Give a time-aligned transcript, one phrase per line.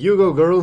[0.00, 0.60] You go, girl.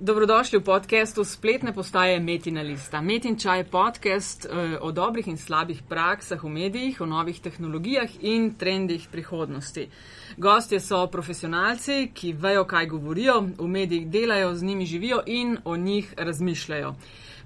[0.00, 3.00] Dobrodošli v podkastu spletne postaje Metina Lista.
[3.00, 8.10] Metin čaj je podcast eh, o dobrih in slabih praksah v medijih, o novih tehnologijah
[8.20, 9.88] in trendih prihodnosti.
[10.36, 15.76] Gostje so profesionalci, ki vejo, kaj govorijo, v medijih delajo, z njimi živijo in o
[15.76, 16.94] njih razmišljajo.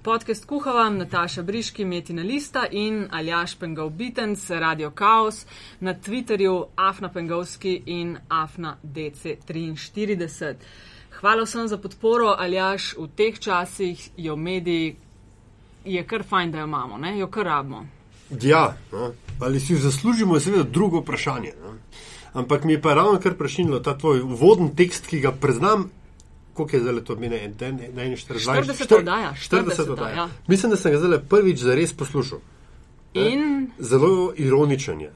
[0.03, 5.47] Podcast kuha vam Nataša Briški, Metina Lista in Aljaš Pengov Bitens, Radio Chaos,
[5.81, 10.55] na Twitterju Afna Pengovski in Afna DC43.
[11.21, 14.97] Hvala vsem za podporo, Aljaš, v teh časih jo mediji
[15.85, 17.19] je kar fajn, da jo imamo, ne?
[17.19, 17.87] jo kar rabimo.
[18.43, 19.13] Ja, no.
[19.41, 21.53] ali si zaslužimo, je seveda drugo vprašanje.
[21.63, 21.75] No.
[22.33, 25.91] Ampak mi je pa ravno kar prešinilo ta tvoj uvoden tekst, ki ga preznam.
[26.53, 27.37] Koliko je zdaj to meni?
[27.59, 29.35] 41, 40 oddaja.
[29.51, 30.17] 40 oddaja.
[30.17, 30.29] Ja.
[30.47, 32.39] Mislim, da sem ga zdaj prvič zares poslušal.
[33.15, 33.71] In?
[33.79, 35.13] Zelo ironičen je.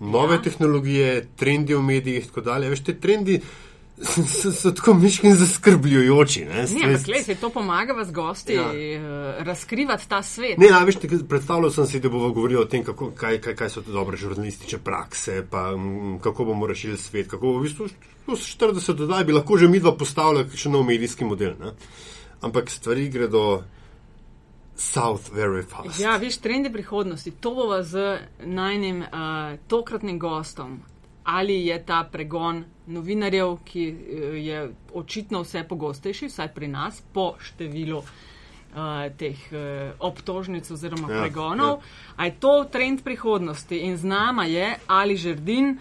[0.00, 0.42] Nove ja.
[0.42, 2.70] tehnologije, trendi v medijih in tako dalje.
[2.70, 3.40] Veš, te trendi
[4.02, 6.44] so, so tako miški zaskrbljujoči.
[6.44, 8.66] Ne, ne klej, se to pomaga vas gosti ja.
[8.66, 10.58] uh, razkrivati ta svet.
[10.58, 10.96] Ne, veš,
[11.28, 14.16] predstavljal sem si, da bomo govorili o tem, kako, kaj, kaj, kaj so to dobre
[14.16, 17.88] žurnalistične prakse, pa m, kako bomo rešili svet, kako v bistvu
[18.26, 21.54] 40 dodaj bi lahko že midva postavila še nov medijski model.
[21.60, 21.72] Ne?
[22.42, 23.62] Ampak stvari gredo.
[24.76, 26.00] South very fast.
[26.02, 27.30] Ja, viš, trendi prihodnosti.
[27.30, 30.80] To bo z najnim uh, tokratnim gostom,
[31.22, 33.96] ali je ta pregon novinarjev, ki eh,
[34.44, 34.60] je
[34.94, 41.80] očitno vse pogostejši, vsaj pri nas, po številu uh, teh uh, obtožnic oziroma ja, pregonov.
[41.80, 42.16] Ja.
[42.16, 45.78] A je to trend prihodnosti in z nama je Ali Žrdin.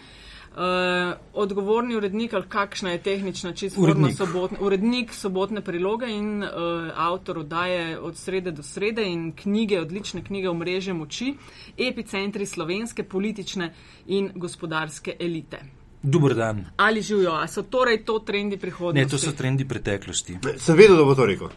[0.54, 4.14] Uh, odgovorni urednik ali kakšna je tehnična čisto urednik.
[4.14, 6.50] sobotne, urednik sobotne priloge in uh,
[6.94, 11.34] avtor oddaje od srede do srede in knjige, odlične knjige v mreže moči,
[11.78, 13.74] epicentri slovenske politične
[14.06, 15.83] in gospodarske elite.
[16.04, 16.66] Dober dan.
[16.78, 19.06] Ali živijo, a so torej to trendi prihodnosti?
[19.06, 20.38] Ne, to so trendi preteklosti.
[20.68, 21.50] Vedel, da bo to rekel.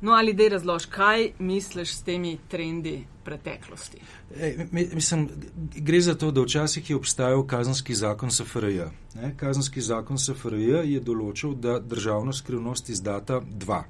[0.00, 4.00] No, ali dej razlož, kaj misliš s temi trendi preteklosti?
[4.36, 5.28] E, mislim,
[5.76, 8.88] gre za to, da včasih je obstajal kazanski zakon SFRJ.
[9.14, 9.34] Ne?
[9.36, 13.84] Kazanski zakon SFRJ je določil, da državno skrivnost izdata dva.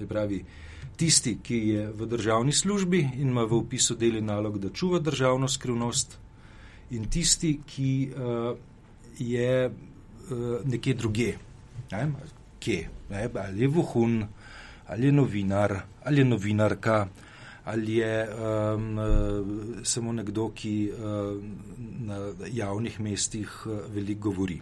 [0.00, 0.42] Je pravi,
[0.96, 5.48] tisti, ki je v državni službi in ima v opisu deli nalog, da čuva državno
[5.48, 6.18] skrivnost,
[6.90, 8.58] in tisti, ki uh,
[9.18, 11.34] je uh, nekje druge.
[11.92, 12.12] Ne?
[12.60, 12.88] Kje?
[13.10, 13.28] Ne?
[13.34, 14.24] Ali je vohun,
[14.86, 17.08] ali je novinar, ali je novinarka,
[17.64, 18.98] ali je um,
[19.82, 21.42] samo nekdo, ki uh,
[22.00, 24.60] na javnih mestih uh, veliko govori.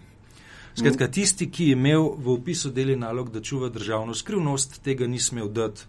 [0.78, 5.20] Skratka, tisti, ki je imel v opisu deli nalog, da čuva državno skrivnost, tega ni
[5.20, 5.84] smel dati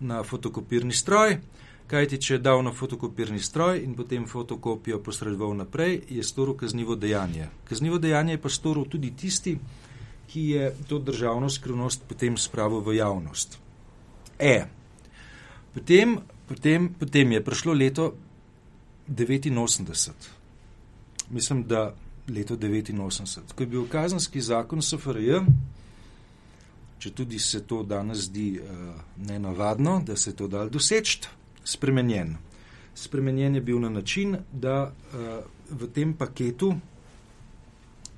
[0.00, 1.36] na fotokopirni stroj,
[1.86, 6.96] kajti če je dal na fotokopirni stroj in potem fotokopijo posredoval naprej, je storil kaznivo
[6.96, 7.48] dejanje.
[7.68, 9.58] Kaznivo dejanje je pa storil tudi tisti,
[10.28, 13.58] ki je to državno skrivnost potem spravil v javnost.
[14.38, 14.64] E.
[15.74, 16.18] Potem,
[16.48, 18.14] potem, potem je prišlo leto
[19.08, 20.10] 89.
[21.30, 21.94] Mislim, da
[22.28, 25.40] leto 89, ko je bil kazanski zakon SFRJ,
[26.98, 31.20] če tudi se to danes zdi uh, nenavadno, da se je to dal doseči,
[31.64, 32.36] spremenjen.
[32.94, 35.20] Spremenjen je bil na način, da uh,
[35.70, 36.74] v tem paketu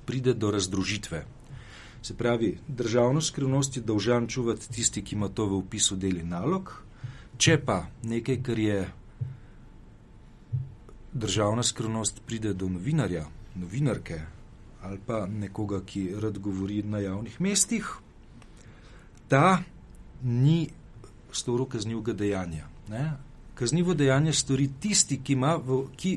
[0.05, 1.25] pride do razdružitve.
[2.01, 6.71] Se pravi, državno skrivnost je dolžan čuvati tisti, ki ima to v upisu deli nalog,
[7.37, 8.77] če pa nekaj, kar je
[11.13, 13.25] državna skrivnost, pride do novinarja,
[13.55, 14.21] novinarke
[14.81, 17.87] ali pa nekoga, ki rad govori na javnih mestih,
[19.27, 19.63] ta
[20.23, 20.69] ni
[21.31, 22.67] storil kaznivega dejanja.
[22.89, 23.11] Ne?
[23.57, 26.11] Kaznivo dejanje stori tisti, ki, v, ki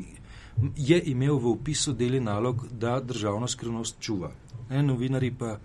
[0.77, 4.31] je imel v upisu deli nalog, da državno skrivnost čuva.
[4.71, 4.83] Ne?
[4.83, 5.57] Novinari pa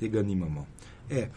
[0.00, 0.66] tega nimamo.
[1.10, 1.28] E,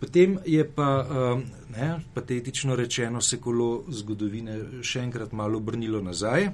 [0.00, 1.42] potem je pa, um,
[1.74, 6.48] ne, patetično rečeno, se kolo zgodovine še enkrat malo obrnilo nazaj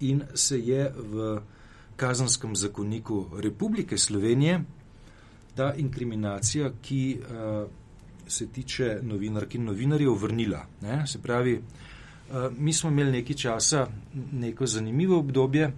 [0.00, 1.40] in se je v
[1.96, 4.62] kazanskem zakoniku Republike Slovenije
[5.54, 7.79] ta inkriminacija, ki uh,
[8.30, 10.64] se tiče novinark in novinarjev, vrnila.
[10.82, 11.06] Ne?
[11.06, 13.86] Se pravi, uh, mi smo imeli nekaj časa,
[14.32, 15.72] neko zanimivo obdobje,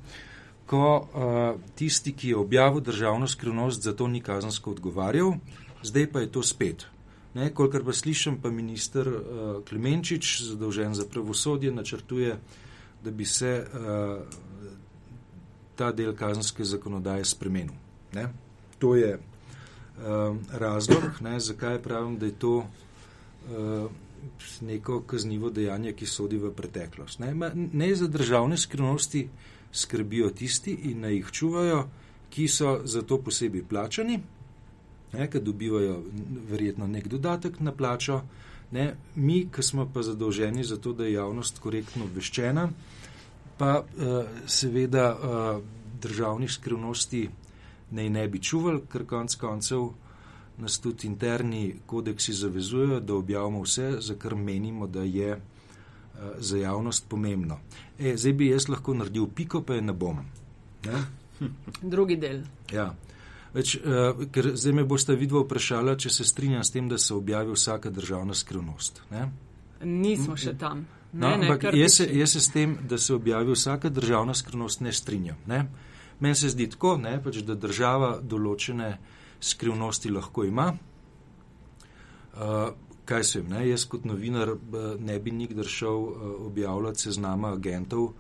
[0.66, 5.34] ko uh, tisti, ki je objavil državno skrivnost, za to ni kazansko odgovarjal,
[5.82, 6.86] zdaj pa je to spet.
[7.34, 12.36] Ne, kolikor pa slišim, pa minister uh, Klemenčič, zadolžen za pravosodje, načrtuje,
[13.04, 14.22] da bi se uh,
[15.76, 17.74] ta del kazanske zakonodaje spremenil.
[18.12, 18.28] Ne.
[18.78, 19.18] To je
[20.52, 23.90] razlog, ne, zakaj pravim, da je to uh,
[24.60, 27.18] neko kaznivo dejanje, ki sodi v preteklost.
[27.18, 29.28] Ne, Ma, ne za državne skrivnosti,
[29.72, 31.82] skrbijo tisti in naj jih čuvajo,
[32.30, 34.20] ki so za to posebej plačani
[35.12, 36.02] ki dobivajo
[36.50, 38.22] verjetno nek dodatek na plačo.
[38.72, 42.70] Ne, mi, ki smo pa zadolženi za to, da je javnost korektno obveščena,
[43.58, 45.62] pa uh, seveda uh,
[46.00, 47.28] državnih skrivnosti
[47.92, 49.90] naj ne bi čuvali, ker konc koncev
[50.58, 55.40] nas tudi interni kodeksi zavezujejo, da objavimo vse, za kar menimo, da je uh,
[56.38, 57.58] za javnost pomembno.
[57.98, 60.20] E, zdaj bi jaz lahko naredil piko, pa je ne bom.
[60.84, 61.04] Ne?
[61.94, 62.42] Drugi del.
[62.72, 62.92] Ja.
[63.54, 67.14] Več, uh, ker zdaj me boste vidva vprašala, če se strinjam s tem, da se
[67.14, 69.02] objavi vsaka državna skrivnost.
[69.10, 69.28] Ne?
[69.84, 70.86] Nismo še tam.
[71.12, 74.34] No, Ne, ne, ampak jaz se, jaz se s tem, da se objavi vsaka državna
[74.34, 75.36] skrivnost, ne strinjam.
[75.46, 75.66] Ne?
[76.22, 78.92] Meni se zdi tako, ne, pač, da država določene
[79.42, 80.68] skrivnosti lahko ima.
[82.32, 82.70] Uh,
[83.04, 83.62] kaj se vem, ne?
[83.68, 88.12] jaz kot novinar eh, ne bi nikdar šel uh, objavljati seznama agentov,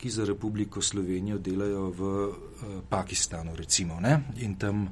[0.00, 2.32] ki za Republiko Slovenijo delajo v uh,
[2.88, 4.22] Pakistanu, recimo, ne?
[4.40, 4.88] in tam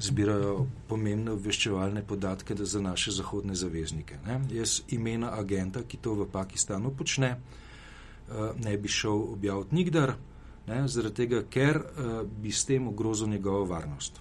[0.00, 4.18] zbirajo pomembne obveščevalne podatke da za naše zahodne zaveznike.
[4.26, 4.40] Ne?
[4.56, 10.16] Jaz imena agenta, ki to v Pakistanu počne, uh, ne bi šel objaviti nikdar,
[10.66, 10.88] ne?
[10.88, 14.20] zaradi tega, ker uh, bi s tem ogrozil njegovo varnost.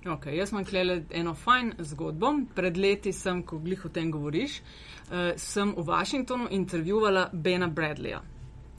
[0.00, 2.32] Okay, jaz imam klele eno fajn zgodbo.
[2.54, 8.22] Pred leti sem, ko glih o tem govoriš, uh, sem v Washingtonu intervjuvala Bena Bradleya.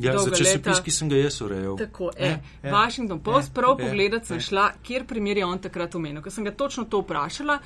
[0.02, 1.78] Ja, za časopis, ki sem ga jaz urejal.
[1.78, 2.40] Tako Ja, je.
[2.64, 4.42] ja, Washington Post, ja, prav ja, pogledati sem ja.
[4.42, 6.24] šla, kjer primer je on takrat omenil.
[6.26, 7.60] Ker sem ga točno to vprašala,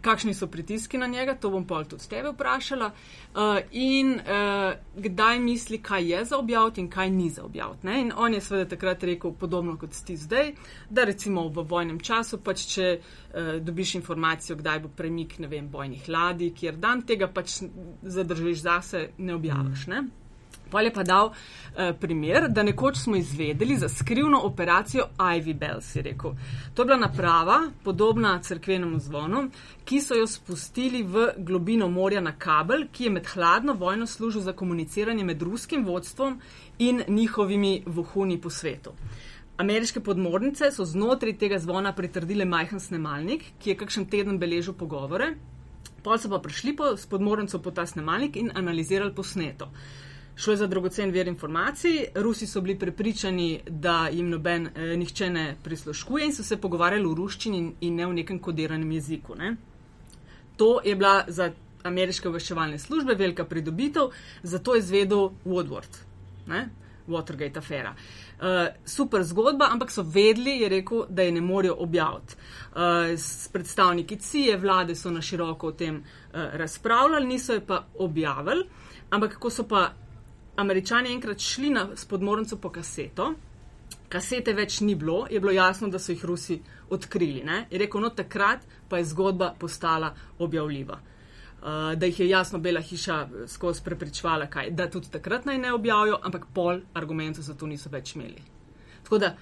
[0.00, 2.90] kakšni so pritiski na njega, to bom pol tudi tebe vprašala.
[3.34, 7.86] Uh, in uh, kdaj misli, kaj je za objaviti in kaj ni za objaviti.
[7.86, 8.00] ne.
[8.00, 10.52] In on je seveda takrat rekel podobno kot ti zdaj,
[10.90, 15.68] da recimo v vojnem času, pač če uh, dobiš informacijo, kdaj bo premik, ne vem,
[15.68, 17.62] bojnih ladij, kjer dan tega pač
[18.02, 19.86] zadržiš zase, ne objaviš.
[19.86, 20.19] Ne?
[20.70, 25.96] Pol je pa dal eh, primer, da nekoč smo izvedeli za skrivno operacijo Ivy Bells,
[25.96, 26.32] je rekel.
[26.74, 29.48] To je bila naprava, podobna crkvenemu zvonu,
[29.84, 34.40] ki so jo spustili v globino morja na kabel, ki je med hladno vojno služil
[34.40, 36.40] za komuniciranje med ruskim vodstvom
[36.78, 38.92] in njihovimi vohuni po svetu.
[39.60, 45.34] Ameriške podmornice so znotraj tega zvona pritrdile majhen snemalnik, ki je kakšen teden beležil pogovore.
[46.00, 49.68] Pol so pa prišli po, s podmornico po ta snemalnik in analizirali posneto.
[50.36, 55.30] Šlo je za dragocen vir informacij, Rusi so bili prepričani, da jim noben eh, nihče
[55.30, 59.34] ne prisluškuje in so se pogovarjali v ruščini in, in ne v nekem kodiranem jeziku.
[59.34, 59.56] Ne?
[60.56, 61.50] To je bila za
[61.82, 64.10] ameriške obveščevalne službe velika pridobitev,
[64.42, 66.00] zato je zvedel Woodward,
[66.46, 66.68] ne?
[67.08, 67.94] Watergate afera.
[68.40, 72.36] Uh, super zgodba, ampak so vedeli, je rekel, da je ne morejo objaviti.
[72.72, 77.82] Uh, s predstavniki CIA vlade so na široko o tem uh, razpravljali, niso je pa
[77.98, 78.64] objavili,
[79.10, 79.90] ampak ko so pa
[80.56, 83.34] američani enkrat šli na spodmornico po kaseto,
[84.08, 86.60] kasete več ni bilo, je bilo jasno, da so jih Rusi
[86.90, 87.44] odkrili.
[87.44, 87.66] Ne?
[87.70, 90.98] Je rekel, no takrat pa je zgodba postala objavljiva.
[91.60, 95.72] Uh, da jih je jasno Bela hiša skozi prepričvala, kaj, da tudi takrat naj ne
[95.72, 98.40] objavijo, ampak pol argumentov za to niso več imeli.
[99.02, 99.34] Tako da,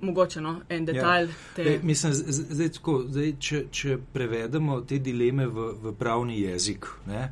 [0.00, 1.28] mogoče no, en detalj.
[1.28, 1.34] Ja.
[1.56, 1.62] Te...
[1.62, 7.28] Ej, mislim, zdaj, tako, zdaj, če, če prevedemo te dileme v, v pravni jezik, ne,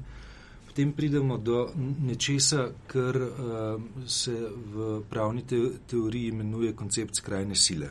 [0.72, 7.90] potem pridemo do nečesa, kar uh, se v pravni te, teoriji imenuje koncept skrajne sile.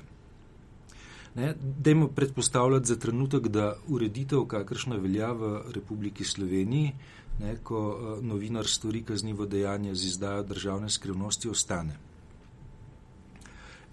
[1.77, 6.95] Dajmo predpostavljati za trenutek, da ureditev, kakršna velja v Republiki Sloveniji,
[7.39, 11.97] ne, ko uh, novinar stori kaznivo dejanje z izdajo državne skrivnosti, ostane.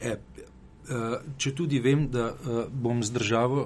[0.00, 0.16] E,
[1.36, 2.30] če tudi vem, da
[2.72, 3.64] bom z državo,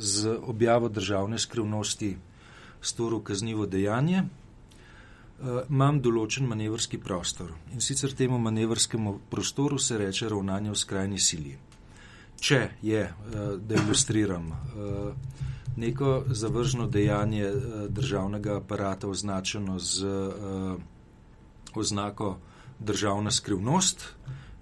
[0.00, 2.16] z objavo državne skrivnosti
[2.80, 7.52] storil kaznivo dejanje, uh, imam določen manevrski prostor.
[7.72, 11.56] In sicer temu manevrskemu prostoru se reče ravnanje v skrajni sili.
[12.40, 15.12] Če je, uh, da ilustriram, uh,
[15.78, 17.52] neko zavržno dejanje
[17.94, 20.08] državnega aparata označeno z
[21.78, 22.32] oznako
[22.80, 24.02] državna skrivnost,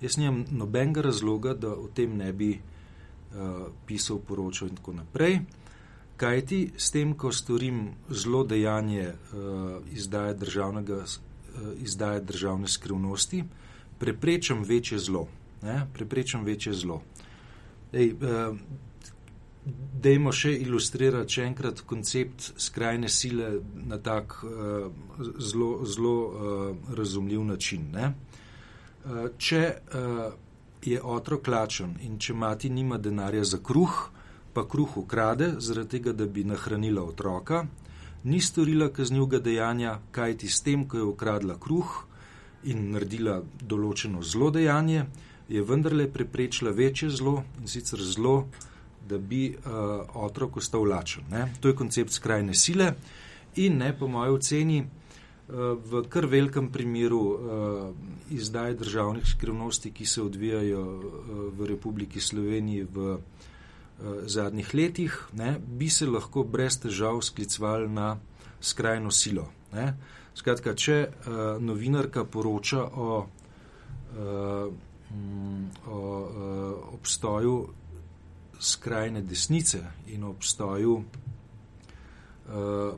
[0.00, 2.50] Jaz nimam nobenega razloga, da o tem ne bi
[3.86, 5.40] pisal, poročal in tako naprej.
[6.16, 11.04] Kaj ti s tem, ko storim zelo dejanje uh, izdaje, uh,
[11.82, 13.44] izdaje državne skrivnosti,
[13.98, 15.26] preprečam večje zlo.
[15.62, 15.86] Ne?
[15.94, 17.02] Preprečam večje zlo.
[17.92, 18.56] Ej, uh,
[20.02, 24.88] dejmo še ilustrirati še enkrat koncept skrajne sile na tak uh,
[25.38, 27.90] zelo, zelo uh, razumljiv način.
[27.92, 28.14] Ne?
[29.38, 30.32] če uh,
[30.82, 33.94] je otrok lačen in če mati nima denarja za kruh,
[34.56, 37.66] pa kruh ukrade, zaradi tega, da bi nahranila otroka,
[38.24, 41.90] ni storila kaznivega dejanja, kaj ti s tem, ko je ukradla kruh
[42.64, 45.02] in naredila določeno zlo dejanje,
[45.52, 48.46] je vendarle preprečila večje zlo in sicer zlo,
[49.06, 51.28] da bi uh, otrok ostal lačen.
[51.30, 51.44] Ne?
[51.60, 52.94] To je koncept skrajne sile
[53.60, 57.36] in ne, po mojem oceni, uh, v kar velikem primeru uh,
[58.32, 63.52] izdaje državnih skrivnosti, ki se odvijajo uh, v Republiki Sloveniji v uh,
[64.26, 68.16] zadnjih letih, ne, bi se lahko brez težav sklicvali na
[68.60, 69.48] skrajno silo.
[69.72, 69.94] Ne?
[70.36, 73.26] Skratka, če uh, novinarka poroča o,
[74.18, 74.72] uh,
[75.86, 77.56] o uh, obstoju
[78.60, 79.80] skrajne desnice
[80.12, 81.04] in obstoju uh,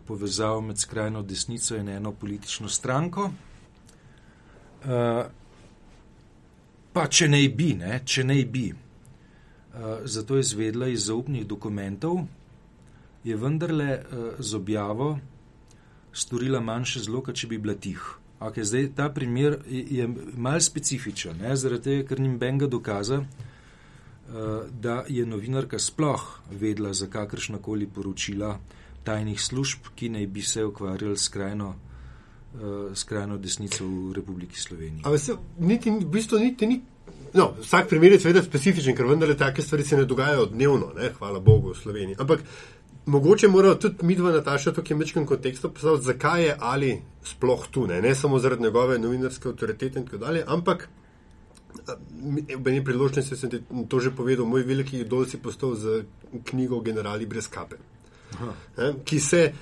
[0.07, 3.31] povezav med skrajno desnico in eno politično stranko.
[4.85, 5.23] Uh,
[6.93, 8.75] pa če ne bi, ne, če ne bi,
[10.05, 12.25] zato je izvedla iz zaupnih dokumentov,
[13.25, 15.19] je vendarle uh, z objavo
[16.13, 18.01] storila manjše zlo, kot če bi bila tih.
[18.41, 20.09] Okay, zdaj, ta primer je, je
[20.39, 23.23] mal specifičen, ne, zaradi tega, ker nim benga dokaza,
[24.29, 28.59] Eh, da je novinarka sploh vedla za kakršnakoli poročila
[29.05, 31.75] tajnih služb, ki naj bi se ukvarjali skrajno,
[32.95, 35.03] skrajno desnico v Republiki Sloveniji.
[35.05, 36.81] Ampak v bistvu niti ni.
[37.35, 41.11] No, vsak primer je seveda specifičen, ker vendarle take stvari se ne dogajajo dnevno, ne,
[41.19, 42.17] hvala Bogu, v Sloveniji.
[42.19, 42.41] Ampak
[43.07, 46.91] mogoče moramo tudi mi dva Nataša tukaj v mečkem kontekstu postaviti, zakaj je ali
[47.25, 50.89] sploh tu, ne, ne samo zaradi njegove novinarske avtoritete in tako dalje, ampak
[52.59, 56.05] v eni priložnosti sem ti to že povedal, moj veliki idol si postal z
[56.45, 57.77] knjigo Generali brez kape,
[58.77, 59.53] ne, ki se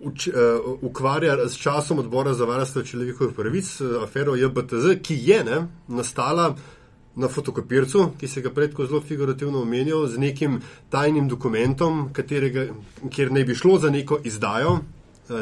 [0.00, 0.34] uč, uh,
[0.82, 3.68] ukvarja s časom odbora za varstvo človekovih pravic,
[4.02, 6.54] afero JBTZ, ki je ne, nastala
[7.16, 10.60] na fotokopircu, ki se ga predko zelo figurativno omenjal, z nekim
[10.92, 12.66] tajnim dokumentom, katerega,
[13.10, 14.78] kjer ne bi šlo za neko izdajo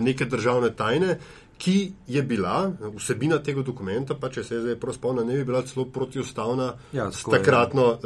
[0.00, 1.19] neke državne tajne,
[1.59, 5.62] ki je bila vsebina tega dokumenta, pa če se zdaj prav spomnim, ne bi bila
[5.62, 7.31] celo protiustavna Ja, s, je.
[7.31, 7.99] takratno,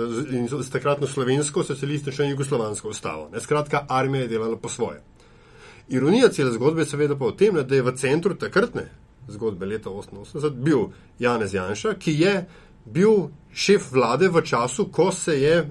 [0.62, 3.28] s takratno slovensko, socialistično in jugoslovansko ustavo.
[3.32, 5.00] Ne, skratka, armija je delala po svoje.
[5.88, 8.88] Ironija cele zgodbe je seveda pa v tem, ne, da je v centru takratne
[9.28, 12.34] zgodbe leta 1988 bil Janez Janša, ki je
[12.92, 15.66] bil šef vlade v času, ko se je eh,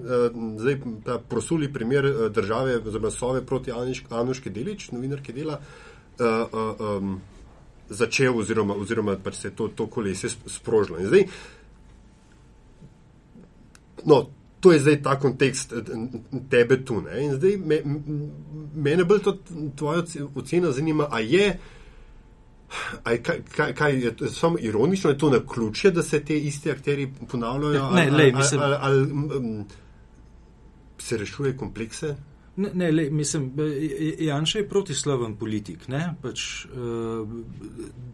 [0.57, 3.71] zdaj ta prosuli primer eh, države oziroma sove proti
[4.09, 5.59] Anuški Delič, novinarki dela,
[6.19, 6.25] eh,
[7.89, 10.99] začel oziroma, oziroma pač se je to, to kolesje sp- sprožilo.
[11.01, 11.23] Zdaj,
[14.05, 14.27] no,
[14.59, 15.73] to je zdaj ta kontekst
[16.49, 17.01] tebe tu.
[17.01, 17.23] Ne?
[17.23, 17.81] In zdaj me,
[18.75, 19.37] mene bolj to
[19.75, 21.59] tvoja oce- ocena zanima, a je.
[23.03, 23.21] Kaj,
[23.55, 27.13] kaj, kaj je to samo ironično, je to na ključje, da se te iste akteri
[27.31, 27.91] ponavljajo?
[27.91, 29.63] Ne, ali, lej, ali, mislim- ali, ali, ali
[30.97, 32.15] se rešuje komplekse?
[32.55, 35.87] Ne, ne le, mislim, eh, Janša je protislaven politik.
[35.87, 36.15] Ne?
[36.21, 37.29] Pač, uh,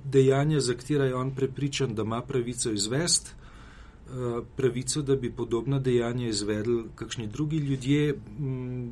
[0.03, 5.79] dejanja, za katera je on prepričan, da ima pravico izvesti, uh, pravico, da bi podobna
[5.79, 8.91] dejanja izvedli kakšni drugi ljudje, m,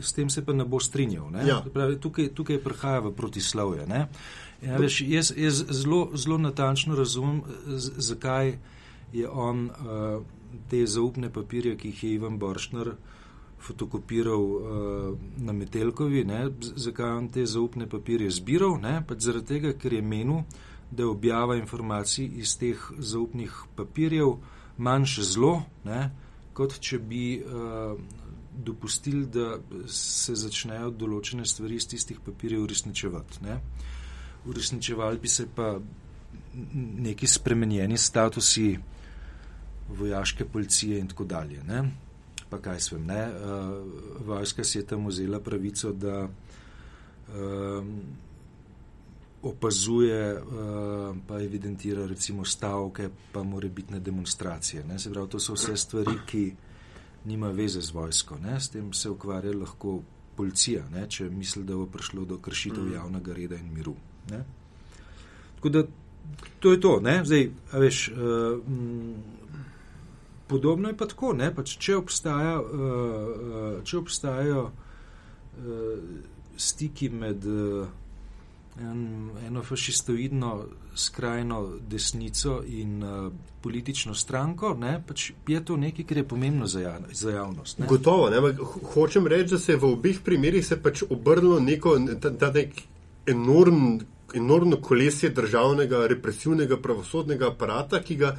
[0.00, 1.30] s tem se pa ne bo strinjal.
[1.30, 1.46] Ne?
[1.48, 1.60] Ja.
[1.74, 3.86] Pravi, tukaj, tukaj prihaja v protislovje.
[3.86, 4.08] ne.
[4.62, 8.58] Ja, veš, jaz jaz zelo, zelo natančno razumem, z, zakaj
[9.12, 10.22] je on uh,
[10.70, 12.94] te zaupne papirje, ki jih je Ivan Boršner
[13.58, 19.46] fotokopiral uh, na Metelkovi, ne, zakaj je on te zaupne papirje zbiral, ne, pač zaradi
[19.46, 20.44] tega, ker je menil,
[20.90, 24.36] da je objava informacij iz teh zaupnih papirjev
[24.78, 26.10] manjše zlo, ne,
[26.54, 27.98] kot če bi uh,
[28.56, 29.58] dopustili, da
[29.88, 33.44] se začnejo določene stvari iz tistih papirjev uresničevati.
[33.44, 33.60] Ne.
[34.46, 35.76] Uresničevali bi se pa
[37.08, 38.78] neki spremenjeni statusi
[39.88, 41.62] vojaške policije in tako dalje.
[41.62, 41.82] Ne.
[42.50, 43.22] Pa kaj svem, ne.
[43.28, 48.00] Uh, vojska si je tam vzela pravico, da um,
[49.42, 54.84] opazuje, uh, pa evidentira recimo stavke, pa more bitne demonstracije.
[54.84, 54.98] Ne.
[54.98, 56.44] Se pravi, to so vse stvari, ki
[57.26, 58.38] nima veze z vojsko.
[58.42, 58.60] Ne.
[58.60, 60.00] S tem se ukvarja lahko
[60.36, 63.94] policija, ne, če misli, da bo prišlo do kršitev javnega reda in miru.
[64.30, 64.42] Ne.
[65.56, 65.82] Tako da
[66.60, 66.98] to je to.
[67.00, 67.20] Ne.
[67.24, 69.14] Zdaj, a veš, uh, m,
[70.46, 76.02] Podobno je pa tako, ne, pač če, obstaja, uh, če obstajajo uh,
[76.56, 77.88] stiki med uh,
[78.80, 80.64] en, eno fašistoidno
[80.94, 86.80] skrajno desnico in uh, politično stranko, ne, pač je to nekaj, kar je pomembno za,
[86.80, 87.78] ja, za javnost.
[87.78, 87.86] Ne.
[87.86, 88.52] Gotovo, ne,
[88.94, 92.82] hočem reči, da se je v obeh primerih se pač obrnilo neko, ta, ta nek
[93.26, 93.98] enorm,
[94.34, 98.36] enormno kolesje državnega represivnega pravosodnega aparata, ki ga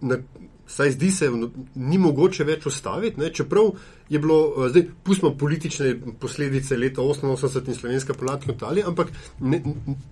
[0.00, 0.18] na,
[0.66, 3.70] saj zdi se, no, ni mogoče več ustaviti, ne, čeprav
[4.08, 9.12] je bilo, eh, zdaj pustimo politične posledice leta 88 in slovenska poladka in tako, ampak
[9.40, 9.62] ne,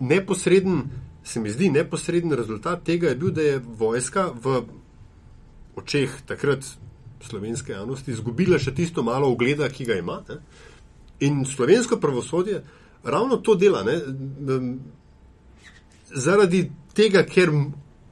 [0.01, 0.83] neposreden,
[1.25, 4.63] se mi zdi, neposreden rezultat tega je bil, da je vojska v
[5.77, 6.65] očeh takrat
[7.25, 10.21] slovenske javnosti izgubila še tisto malo ogleda, ki ga ima.
[10.29, 10.39] Ne?
[11.25, 12.63] In slovensko pravosodje
[13.05, 13.83] ravno to dela.
[13.83, 13.99] Ne?
[16.15, 17.51] Zaradi tega, ker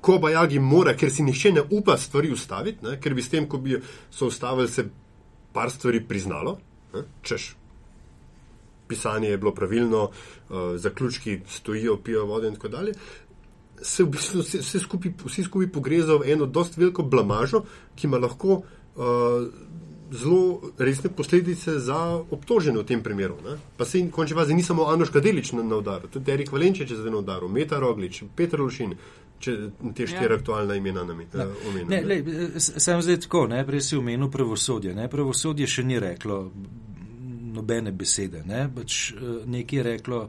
[0.02, 2.98] ko bajagi mora, ker si nihče ne upa stvari ustaviti, ne?
[3.00, 3.78] ker bi s tem, ko bi
[4.10, 4.88] so ustavili, se
[5.54, 6.58] par stvari priznalo,
[6.94, 7.04] ne?
[7.22, 7.52] češ.
[8.90, 12.96] Pisanje je bilo pravilno, uh, zaključki stojijo, pijo vodo in tako dalje.
[13.82, 17.62] Se v bistvu vse skupaj, vsi skupaj pogrezajo v eno dost veliko blamažo,
[17.96, 19.06] ki ima lahko uh,
[20.12, 21.96] zelo resne posledice za
[22.30, 23.38] obtožene v tem primeru.
[23.44, 23.56] Ne?
[23.76, 26.90] Pa se in končni fazi ni samo Anoš Kadelič na, na udaru, tudi Erik Valenčič
[26.90, 28.94] je zdaj na udaru, Meta Roglič, Petr Lušin,
[29.42, 29.54] če
[29.96, 30.38] te štiri ja.
[30.38, 31.46] aktualna imena nam ja.
[31.68, 32.60] omenjamo.
[32.60, 34.94] Sam zdaj tako, ne, prej si omenil pravosodje.
[34.94, 35.08] Ne?
[35.10, 36.44] Pravosodje še ni reklo
[37.52, 38.44] nobene besede.
[38.48, 38.66] Ne?
[38.74, 40.20] Pač, eh, nekaj je reklo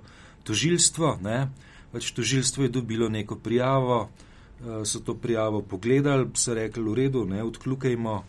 [0.47, 1.47] tožilstvo, ne?
[1.93, 7.27] pač tožilstvo je dobilo neko prijavo, eh, so to prijavo pogledali, so rekli v redu,
[7.29, 8.23] ne, odkljukajmo.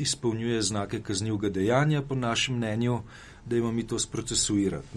[0.00, 3.02] Izpolnjuje znake kaznivega dejanja, po našem mnenju,
[3.44, 4.96] da imamo mi to sprocesuirati.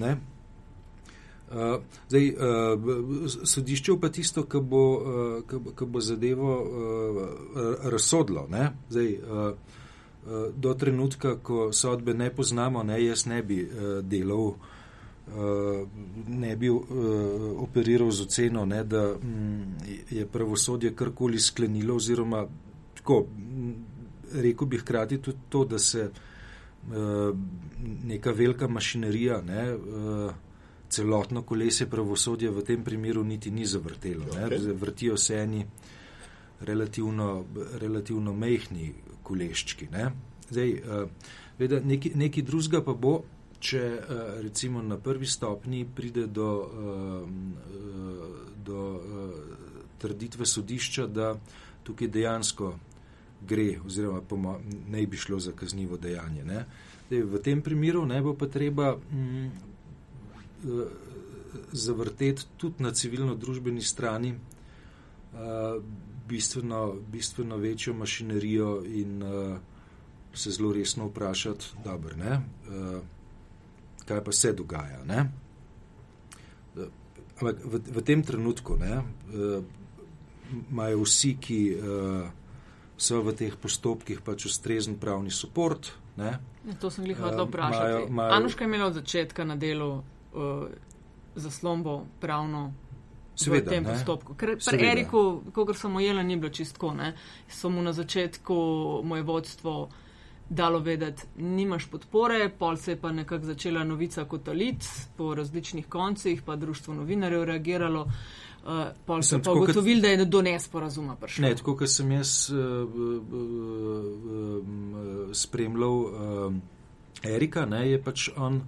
[1.56, 4.84] Uh, zdaj, uh, sodišče pa tisto, ki bo,
[5.48, 7.30] uh, bo zadevo uh,
[7.84, 8.48] razsodlo.
[8.90, 9.54] Zdaj, uh,
[10.28, 15.88] uh, do trenutka, ko sodbe ne poznamo, ne, jaz ne bi uh, delal, uh,
[16.28, 16.84] ne bi uh,
[17.64, 19.76] operiral z oceno, ne, da um,
[20.12, 22.48] je pravosodje karkoli sklenilo, oziroma
[23.00, 23.26] tako,
[24.34, 27.38] rekel bi hkrati tudi to, da se uh,
[28.04, 30.45] neka velika mašinerija, ne, uh,
[30.96, 34.25] celotno kolesje pravosodja v tem primeru niti ni zavrtelo.
[34.32, 34.74] Okay.
[34.80, 35.66] Vrtijo se eni
[36.62, 37.46] relativno,
[37.82, 39.90] relativno mehni koleščki.
[39.92, 40.12] Ne.
[40.50, 43.18] Zdaj, uh, neki, neki drugega pa bo,
[43.60, 47.30] če uh, recimo na prvi stopni pride do, uh,
[48.66, 49.38] do uh,
[50.00, 51.34] trditve sodišča, da
[51.84, 52.74] tukaj dejansko
[53.46, 54.58] gre oziroma
[54.90, 56.46] ne bi šlo za kaznivo dejanje.
[57.10, 58.96] Zdaj, v tem primeru ne bo pa treba.
[58.96, 59.75] Mm, Eh,
[61.71, 65.80] zavrteti tudi na civilno-družbeni strani eh,
[66.28, 69.58] bistveno, bistveno večjo mašinerijo in eh,
[70.34, 72.41] se zelo resno vprašati, dobro, ne,
[74.06, 75.04] kaj pa se dogaja.
[75.06, 75.32] Ne.
[77.39, 78.97] Ampak v, v tem trenutku ne,
[80.71, 81.60] imajo vsi, ki
[82.97, 85.80] so v teh postopkih, pač ustrezen pravni podpor.
[86.80, 88.12] To sem jih hotel vprašati.
[88.12, 90.04] Anuška je imela od začetka na delu
[90.36, 90.67] uh,
[91.36, 92.74] zaslombo pravno
[93.36, 93.89] Sveda, v tem ne?
[93.91, 94.34] postopku.
[94.39, 96.93] Ker pri Eriku, kogar sem ojela, ni bilo čistko.
[97.50, 98.56] So mu na začetku
[99.04, 99.89] moje vodstvo
[100.50, 104.86] dalo vedeti, nimaš podpore, pol se je pa nekako začela novica kot alit
[105.17, 108.06] po različnih koncih, pa društvo novinarjev reagiralo.
[108.65, 108.71] Uh,
[109.06, 111.41] pol sem pa ugotovil, da je do nesporazuma prišlo.
[111.45, 114.63] Ne, tako kot sem jaz uh, uh, uh,
[115.34, 116.54] spremljal uh,
[117.24, 118.62] Erika, ne, je pač on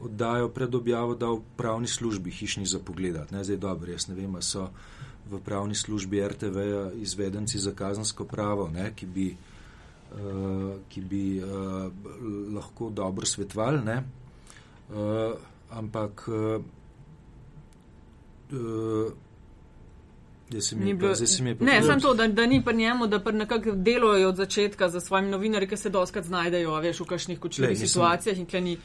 [0.00, 3.30] oddajo pred objavo dal pravni službi hišni za pogledat.
[3.30, 4.70] Ne, zdaj dobro, jaz ne vem, so
[5.30, 6.58] v pravni službi RTV
[7.02, 9.36] izvedenci za kazansko pravo, ne, ki bi,
[10.12, 11.92] uh, ki bi uh,
[12.54, 14.02] lahko dobro svetvali, ne,
[14.90, 15.34] uh,
[15.70, 16.62] ampak uh,
[18.52, 19.12] uh,
[20.50, 21.14] Bilo,
[21.60, 25.00] ne, samo to, da, da ni pri njemu, da pri nekako delujejo od začetka za
[25.00, 28.78] svojimi novinarji, ki se doskrat znajdejo, veš, v kakšnih kočljivih situacijah in kleni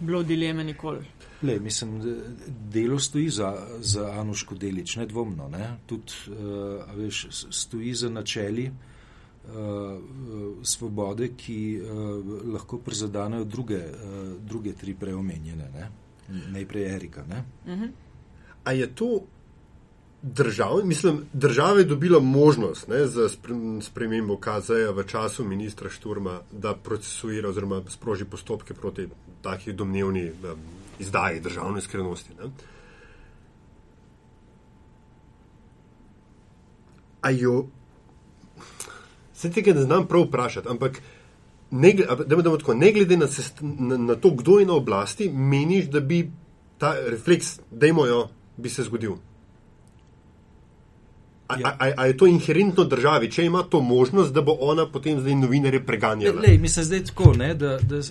[0.00, 1.04] bilo dileme nikoli.
[1.42, 2.00] Le, mislim,
[2.70, 5.48] delo stoji za, za Anuško delič, nedvomno.
[5.48, 5.76] Ne?
[5.86, 9.52] Tudi, uh, veš, stoji za načeli uh,
[10.62, 11.90] svobode, ki uh,
[12.52, 15.90] lahko prizadanejo druge, uh, druge tri preomenjene, ne?
[16.52, 17.24] najprej Erika.
[17.28, 17.44] Ne?
[17.66, 17.90] Uh -huh.
[18.64, 19.20] A je to
[20.22, 23.28] država, mislim, država je dobila možnost ne, za
[23.80, 29.08] spremembo KZ-ja v času ministra Šturma, da procesuira oziroma sproži postopke proti
[29.42, 30.60] takih domnevni um,
[30.98, 32.30] izdaji državne skrivnosti.
[37.22, 37.66] Ajo,
[39.34, 41.02] se tega ne znam prav vprašati, ampak
[41.70, 41.92] ne,
[42.26, 43.26] da tako, ne glede na,
[43.60, 46.30] na, na to, kdo je na oblasti, meniš, da bi
[46.78, 49.12] ta refleks, da imajo, bi se zgodil.
[51.48, 51.76] A, ja.
[51.78, 55.34] a, a je to inherentno državi, če ima to možnost, da bo ona potem zdaj
[55.34, 56.40] novinarje preganjala?
[56.40, 58.02] Ne, mislim zdaj tako, ne, da, da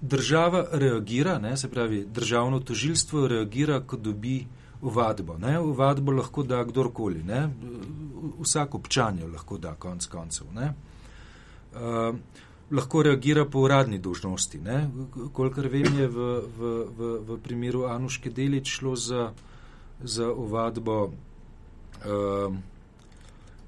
[0.00, 4.46] država reagira, ne, se pravi, državno tožilstvo reagira, ko dobi
[4.82, 5.38] uvadbo.
[5.38, 5.60] Ne.
[5.60, 7.48] Uvadbo lahko da kdorkoli, ne.
[8.40, 10.46] vsak občan jo lahko da konc koncev.
[10.54, 10.72] Ne.
[11.74, 12.16] Uh,
[12.70, 14.60] lahko reagira po uradni dožnosti.
[15.32, 16.28] Kolikor vem, je v,
[16.58, 19.30] v, v, v primeru Anuške Delič šlo za,
[20.02, 22.56] za uvadbo uh,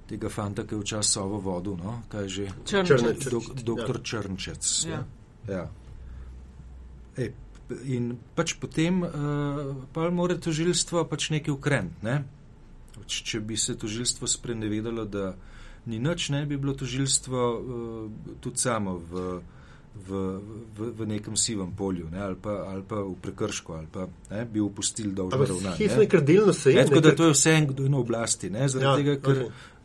[0.09, 2.47] tega fanta, ki je včasih sovo vodu, no, kaj je že?
[2.65, 3.29] Črnčec.
[3.31, 4.71] Dok, doktor Črnčec.
[4.89, 5.03] Ja.
[5.49, 5.67] Ja.
[7.19, 7.33] E,
[7.85, 9.11] in pač potem uh,
[9.93, 12.01] pa mora tožilstvo pač nekaj ukreniti.
[12.07, 12.23] Ne?
[12.97, 15.35] Pač, če bi se tožilstvo sprenevedalo, da
[15.89, 19.27] ni nič, ne bi bilo tožilstvo uh, tudi samo v,
[19.99, 20.23] v,
[20.79, 22.21] v, v nekem sivem polju ne?
[22.23, 24.45] ali, pa, ali pa v prekršku ali pa ne?
[24.45, 24.61] bi
[26.21, 26.77] delno se je.
[26.77, 28.51] Ne, tako da to je vse en, kdo je na oblasti.
[28.53, 28.69] Ne?
[28.69, 29.77] Zaradi ja, tega, ker okay.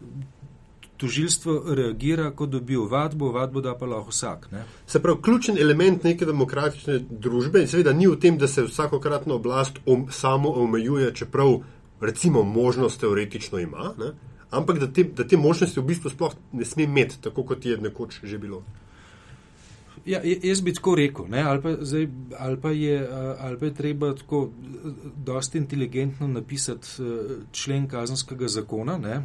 [0.97, 4.47] Tožilstvo reagira, ko dobi ovadbo, ovadbo da pa lahko vsak.
[4.51, 4.63] Ne?
[4.87, 9.35] Se pravi, ključen element neke demokratične družbe in seveda ni v tem, da se vsakokratna
[9.35, 11.57] oblast om, samo omejuje, čeprav
[12.01, 14.13] recimo možnost teoretično ima, ne?
[14.51, 17.77] ampak da te, da te možnosti v bistvu sploh ne sme imeti, tako kot je
[17.77, 18.63] nekoč že bilo.
[20.05, 22.07] Ja, jaz bi tako rekel, ali pa, zdaj,
[22.39, 22.95] ali, pa je,
[23.39, 24.49] ali pa je treba tako
[25.25, 26.87] dosti inteligentno napisati
[27.51, 29.21] člen kazanskega zakona, ne,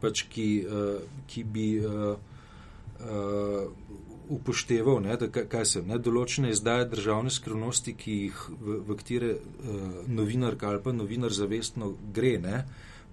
[0.00, 0.48] pač ki,
[1.30, 1.68] ki bi
[4.28, 9.30] upošteval, ne, da kaj se ne, določene izdaje državne skrivnosti, ki jih v, v katere
[10.10, 12.64] novinarka ali pa novinar zavestno gre, ne,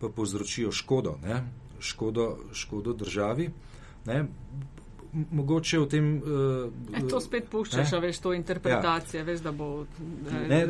[0.02, 1.44] pa povzročijo škodo, ne,
[1.80, 3.48] škodo, škodo državi.
[4.10, 4.20] Ne,
[5.32, 6.18] mogoče v tem.
[6.18, 6.24] Uh,
[6.94, 9.26] e, to spet puščaš, a veš to interpretacije, ja.
[9.28, 9.88] veš, da bo eh,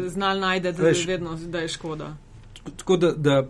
[0.10, 2.18] znal najde, da, veš, vedno, da je škoda.
[2.65, 3.48] Tako da, da uh,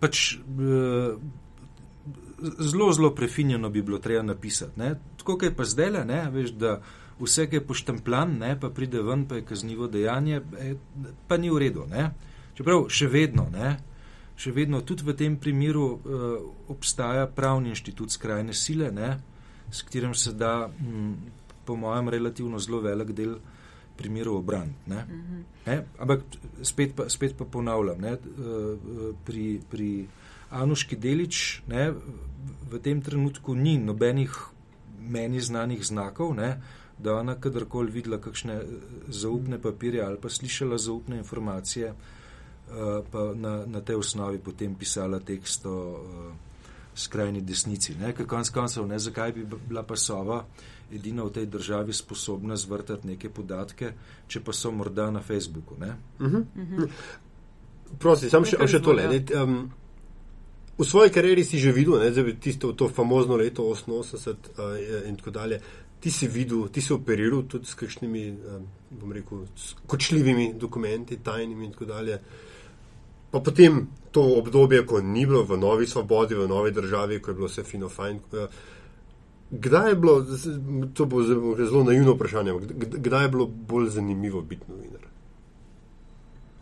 [0.00, 1.20] pač uh,
[2.58, 4.80] zelo, zelo prefinjeno bi bilo treba napisati.
[4.80, 4.94] Ne?
[5.16, 6.80] Tako, kaj pa zdaj, ne, veš, da
[7.20, 10.40] vse, ki je poštemplan, ne, pa pride ven, pa je kaznivo dejanje,
[11.28, 11.84] pa ni v redu.
[11.90, 12.10] Ne?
[12.56, 13.76] Čeprav še vedno, ne,
[14.40, 16.30] še vedno tudi v tem primeru uh,
[16.72, 19.18] obstaja pravni inštitut skrajne sile, ne,
[19.70, 21.14] s katerim se da, m,
[21.64, 23.36] po mojem, relativno zelo velik del
[24.00, 24.90] primerov obraniti.
[24.90, 25.82] Mm -hmm.
[25.98, 26.20] Ampak
[26.62, 28.18] spet pa, spet pa ponavljam, ne, uh,
[29.24, 30.06] pri, pri
[30.50, 31.92] Anuški Delič ne,
[32.70, 34.32] v tem trenutku ni nobenih
[35.00, 36.60] meni znanih znakov, ne,
[36.98, 38.60] da ona kadarkoli videla kakšne
[39.08, 41.94] zaupne papirje ali pa slišala zaupne informacije.
[42.70, 45.98] Eh, pa na, na tej osnovi potem pisala tekst o uh,
[46.94, 47.96] skrajni desnici.
[48.26, 50.44] Konc koncev, ne, zakaj bi bila pa sova
[50.92, 53.92] edina v tej državi sposobna zvrtati neke podatke,
[54.28, 55.74] če pa so morda na Facebooku.
[55.74, 56.36] Uh -huh.
[56.36, 56.88] uh -huh.
[57.98, 59.08] Prosti, sam še, še tole.
[59.08, 59.70] Ne, um,
[60.78, 65.16] v svoji karieri si že videl, da je tisto to famozno leto 88 uh, in
[65.16, 65.60] tako dalje.
[66.00, 69.44] Ti si videl, ti si operiral tudi s kakšnimi, um, bom rekel,
[69.86, 72.20] kočljivimi dokumenti, tajnimi in tako dalje.
[73.30, 77.34] Pa potem to obdobje, ko ni bilo v novi svobodi, v novi državi, ko je
[77.34, 78.16] bilo vse fino fajn.
[78.16, 78.46] Eh,
[79.50, 80.26] kdaj je bilo,
[80.94, 85.08] to bo zelo naivno vprašanje, kdaj je bilo bolj zanimivo biti novinar?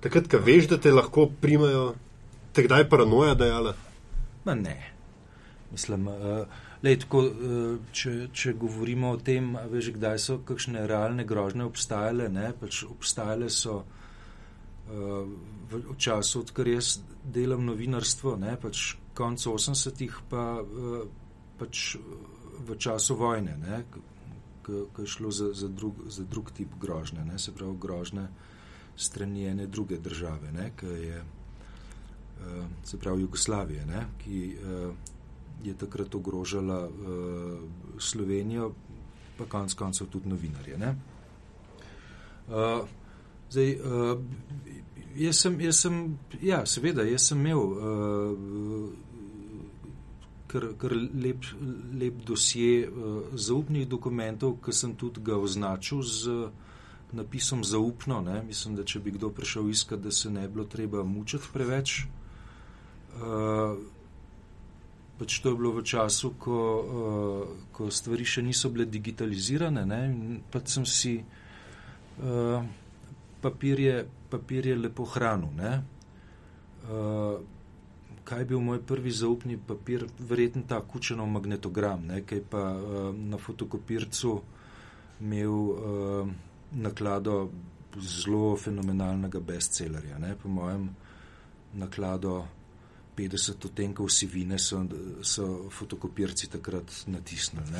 [0.00, 1.94] Takrat, ko veš, da te lahko primajo,
[2.52, 3.74] te kdaj je paranoja dajala?
[4.44, 4.76] Ma ne.
[5.72, 6.46] Mislim, uh,
[6.82, 12.28] lej, tako, uh, če, če govorimo o tem, veš, kdaj so kakšne realne grožnje obstajale,
[12.32, 13.82] ne, pač obstajale so
[14.88, 20.44] v času, odkar jaz delam novinarstvo, ne, pač konc 80-ih, pa
[21.58, 21.98] pač
[22.58, 23.56] v času vojne,
[24.62, 28.26] ko je šlo za, za, drug, za drug tip grožnje, ne, se pravi grožnje
[28.96, 31.22] strani ene druge države, ne, ki je,
[32.84, 34.56] se pravi Jugoslavije, ne, ki
[35.64, 36.88] je takrat ogrožala
[37.98, 38.72] Slovenijo,
[39.38, 40.78] pa konc koncev tudi novinarje.
[40.78, 40.94] Ne.
[43.50, 44.20] Zdaj, uh,
[45.16, 48.88] jaz sem, jaz sem, ja, seveda, jaz sem imel uh,
[50.48, 51.44] kar, kar lep,
[52.00, 56.48] lep dosje uh, zaupnih dokumentov, ki sem tudi ga označil z
[57.12, 58.20] napisom zaupno.
[58.20, 58.42] Ne?
[58.46, 62.00] Mislim, da če bi kdo prišel iskati, da se ne bi bilo treba mučiti preveč.
[63.18, 63.78] Uh,
[65.18, 69.86] pač to je bilo v času, ko, uh, ko stvari še niso bile digitalizirane.
[69.86, 70.02] Ne?
[70.50, 71.18] Pa sem si.
[72.18, 72.64] Uh,
[73.40, 75.52] papir je, papir je lepo hranil.
[76.88, 77.38] Uh,
[78.28, 80.04] kaj je bil moj prvi zaupni papir?
[80.18, 82.20] Verjetno ta kučenov magnetogram, ne?
[82.26, 84.34] kaj pa uh, na fotokopircu
[85.20, 86.28] imel uh,
[86.72, 87.50] naklado
[87.96, 90.18] zelo fenomenalnega bestsellerja.
[90.18, 90.34] Ne?
[90.42, 90.88] Po mojem
[91.74, 92.44] naklado
[93.16, 94.84] 50 odtenkov sivine so,
[95.22, 97.72] so fotokopirci takrat natisnili.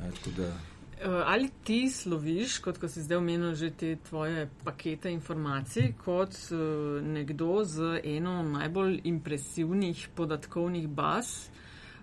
[0.00, 0.12] Eh,
[1.04, 7.00] ali ti sloviš, kot ko si zdaj omenil, že te tvoje pakete informacij, kot uh,
[7.02, 11.48] nekdo z eno najbolj impresivnih podatkovnih baz,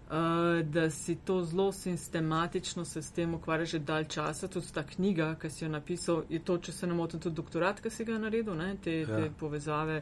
[0.10, 4.84] uh, da si to zelo sistematično se s tem ukvarja že dalj časa, tudi ta
[4.84, 8.06] knjiga, ki si jo napisal, je to, če se ne motim, tudi doktorat, ki si
[8.06, 9.06] ga naredil, ne, te, ja.
[9.08, 10.02] te povezave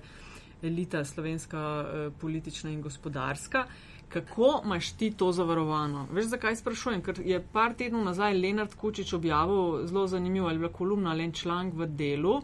[0.63, 3.67] elita slovenska, uh, politična in gospodarska.
[4.09, 6.07] Kako imaš ti to zavarovano?
[6.11, 7.01] Veš, zakaj sprašujem?
[7.01, 11.31] Ker je par tednov nazaj Leonard Kučič objavil zelo zanimivo ali bila kolumna ali en
[11.31, 12.43] članek v delu, uh,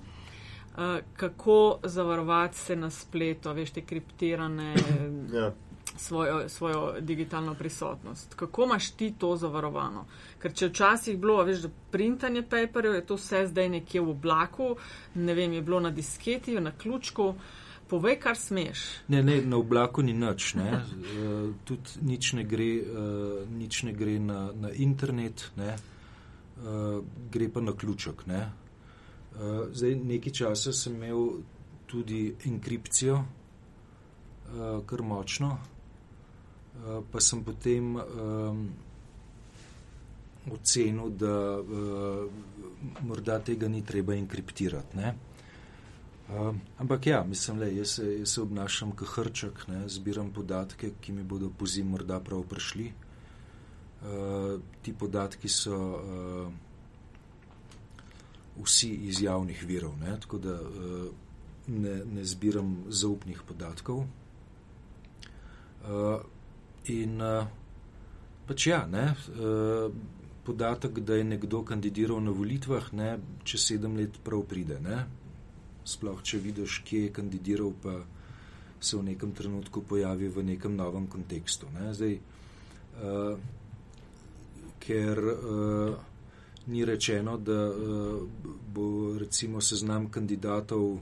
[1.18, 4.76] kako zavarovati se na spletu, veš, te kriptirane.
[5.34, 5.52] ja
[6.02, 8.34] svojo, svojo digitalno prisotnost.
[8.34, 10.06] Kako imaš ti to zavarovano?
[10.42, 14.76] Ker če včasih bilo, veš, da printanje paperjev je to vse zdaj nekje v oblaku,
[15.16, 17.34] ne vem, je bilo na disketi, na ključku.
[17.92, 18.84] Povej, kar smeš.
[19.12, 20.54] Ne, ne, na oblaku ni nič.
[20.56, 20.70] Ne.
[20.80, 25.76] Uh, tudi nič ne gre, uh, nič ne gre na, na internet, ne.
[26.62, 28.24] Uh, gre pa na ključek.
[28.32, 28.48] Ne.
[29.36, 31.44] Uh, zdaj, nekaj časa sem imel
[31.92, 35.58] tudi enkripcijo, uh, kar močno,
[36.72, 38.70] Eh, pa sem potem um,
[40.50, 42.32] ocenil, da uh,
[43.06, 44.98] morda tega ni treba enkriptirati.
[46.32, 49.90] Uh, ampak ja, mislim, da jaz, jaz se obnašam kot hrček, ne?
[49.90, 52.92] zbiram podatke, ki mi bodo po zim morda prav prišli.
[54.02, 56.54] Uh, ti podatki so uh,
[58.64, 60.16] vsi iz javnih virov, ne?
[60.22, 61.08] tako da uh,
[61.68, 64.06] ne, ne zbiram zaupnih podatkov.
[65.84, 66.22] Uh,
[66.90, 67.46] In uh,
[68.50, 69.94] pač ja, ne, uh,
[70.44, 73.12] podatek, da je nekdo kandidiral na volitvah, ne,
[73.46, 74.80] če sedem let prav pride.
[74.82, 75.04] Ne.
[75.92, 78.00] Sploh, če vidiš, kje je kandidiral, pa
[78.80, 81.68] se v nekem trenutku pojavi v nekem novem kontekstu.
[81.76, 81.92] Ne.
[81.94, 83.36] Zdaj, uh,
[84.82, 86.00] ker uh,
[86.72, 88.24] ni rečeno, da uh,
[88.74, 88.88] bo
[89.20, 91.02] recimo seznam kandidatov uh,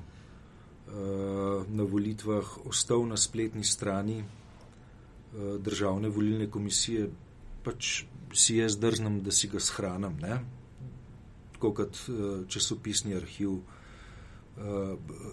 [1.70, 4.24] na volitvah ostal na spletni strani
[5.30, 7.10] Eh, državne volilne komisije,
[7.64, 10.16] pač si jaz drznem, da si ga shranim.
[10.22, 10.40] Ne?
[11.54, 13.60] Tako kot eh, časopisni arhiv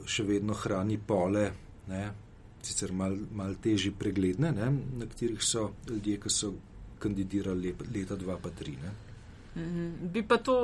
[0.06, 1.50] še vedno hrani pole,
[1.88, 2.04] ne?
[2.66, 4.70] sicer mal, mal teži pregledne, ne?
[4.98, 6.52] na katerih so ljudje, ki so
[6.98, 8.76] kandidirali leta 2003.
[9.56, 10.10] Mhm.
[10.12, 10.56] Bi pa to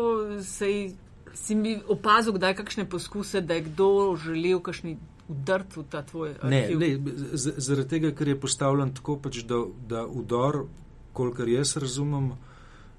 [0.42, 0.92] sej,
[1.34, 4.96] si mi opazil, da je kakšne poskuse, da je kdo želel kakšni
[5.28, 6.78] udrt v ta tvoj arhiv?
[6.80, 10.64] Ne, ne zaradi tega, ker je postavljen tako, pač, da, da udor,
[11.12, 12.32] kolikor jaz razumem,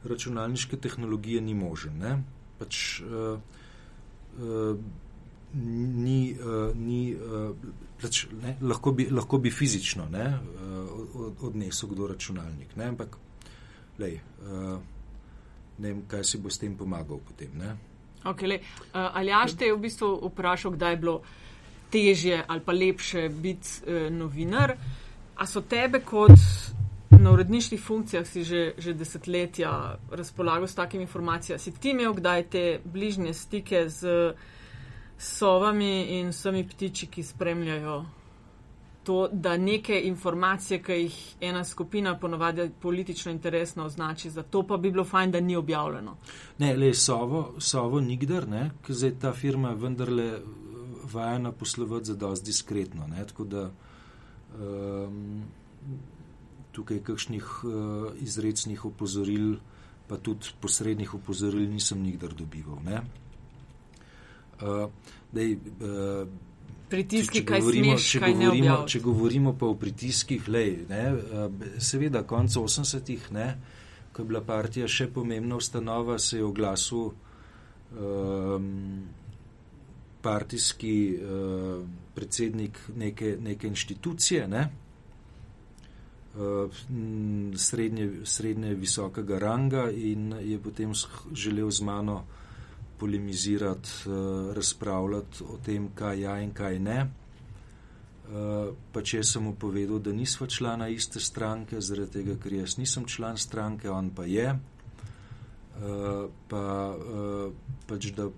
[0.03, 1.97] računalniške tehnologije ni možen.
[1.99, 2.17] Ne?
[2.59, 3.39] Pač, uh,
[4.39, 4.79] uh,
[5.53, 7.51] ni, uh, ni, uh,
[8.01, 12.89] pač, ne, lahko, bi, lahko bi fizično ne, uh, odnesel kdo računalnik, ne?
[12.93, 13.17] ampak
[13.99, 14.77] lej, uh,
[15.77, 17.53] ne vem, kaj si bo s tem pomagal potem.
[17.57, 17.75] Ne?
[18.23, 21.31] Okay, uh, ali jaš te je v bistvu vprašal, kdaj je bilo uh,
[21.93, 24.75] težje ali pa lepše biti eh, novinar.
[25.37, 26.37] A so tebe kot
[27.21, 31.59] na uredniških funkcijah si že, že desetletja razpolagal s takimi informacijami?
[31.59, 34.33] Si ti imel kdaj te bližnje stike z
[35.23, 38.03] sovami in vsemi ptiči, ki spremljajo
[39.03, 44.77] to, da neke informacije, ki jih ena skupina ponovadi politično interesno označi, za to pa
[44.77, 46.17] bi bilo fajn, da ni objavljeno?
[46.57, 50.39] Ne, le sovo, sovo nikdar, ne, ker zdaj ta firma vendarle
[51.13, 53.07] vajena poslovati za dosti diskretno.
[53.07, 53.25] Ne?
[53.27, 53.71] Tako da
[54.59, 55.43] um,
[56.71, 57.73] tukaj kakšnih uh,
[58.21, 59.55] izrednih opozoril,
[60.07, 62.79] pa tudi posrednih opozoril nisem nikdar dobival.
[64.61, 64.89] Uh,
[65.33, 66.27] dej, uh,
[66.93, 71.01] Pritiski, če, če, govorimo, smeš, če, govorimo, če govorimo pa o pritiskih, lej, ne,
[71.81, 73.31] seveda, konec 80-ih,
[74.13, 77.07] ko je bila partija še pomembna ustanova, se je oglasil
[77.97, 78.69] um,
[80.21, 81.81] partijski uh,
[82.13, 84.67] predsednik neke, neke inštitucije, ne?
[86.37, 86.69] uh,
[87.57, 90.93] srednje, srednje visokega ranga in je potem
[91.33, 92.23] želel z mano
[93.03, 96.99] polemizirati, uh, razpravljati o tem, kaj ja in kaj ne.
[97.03, 102.77] Uh, pa če sem mu povedal, da nisva člana iste stranke, zaradi tega, ker jaz
[102.79, 106.63] nisem član stranke, on pa je, uh, pa
[107.91, 108.29] pač da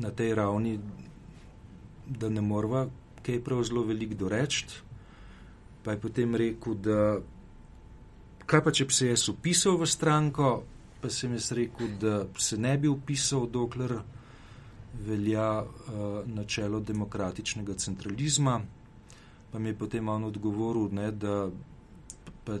[0.00, 0.78] na tej ravni,
[2.08, 2.86] da ne morva
[3.22, 4.66] kaj prav zelo veliko doreči.
[5.84, 7.20] Pa je potem rekel, da
[8.48, 10.62] kaj pa če bi se jaz upisal v stranko,
[11.02, 13.98] pa sem jaz rekel, da se ne bi upisal, dokler
[15.06, 18.60] velja uh, načelo demokratičnega centralizma.
[19.52, 21.50] Pa mi je potem on odgovoril, ne, da
[22.44, 22.58] pa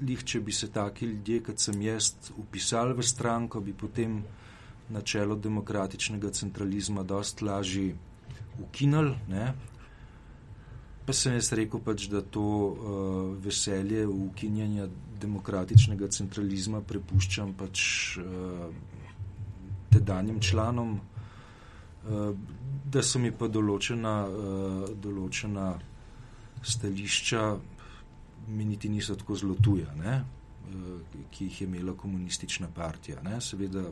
[0.00, 4.22] lih, če bi se taki ljudje, kot sem jaz, upisali v stranko, bi potem
[4.92, 7.94] načelo demokratičnega centralizma dost lažje
[8.60, 9.14] ukinili.
[9.28, 9.52] Ne?
[11.06, 12.74] Pa sem jaz rekel, pač, da to uh,
[13.42, 14.88] veselje ukinjanja
[15.22, 17.86] demokratičnega centralizma prepuščam pač
[18.22, 18.68] uh,
[19.92, 21.00] tedanjim članom
[22.84, 24.12] da so mi pa določena,
[24.98, 25.66] določena
[26.62, 27.42] stališča,
[28.48, 30.22] mi niti niso tako zelo tuja, ne?
[31.32, 33.20] ki jih je imela komunistična partija.
[33.24, 33.40] Ne?
[33.44, 33.82] Seveda,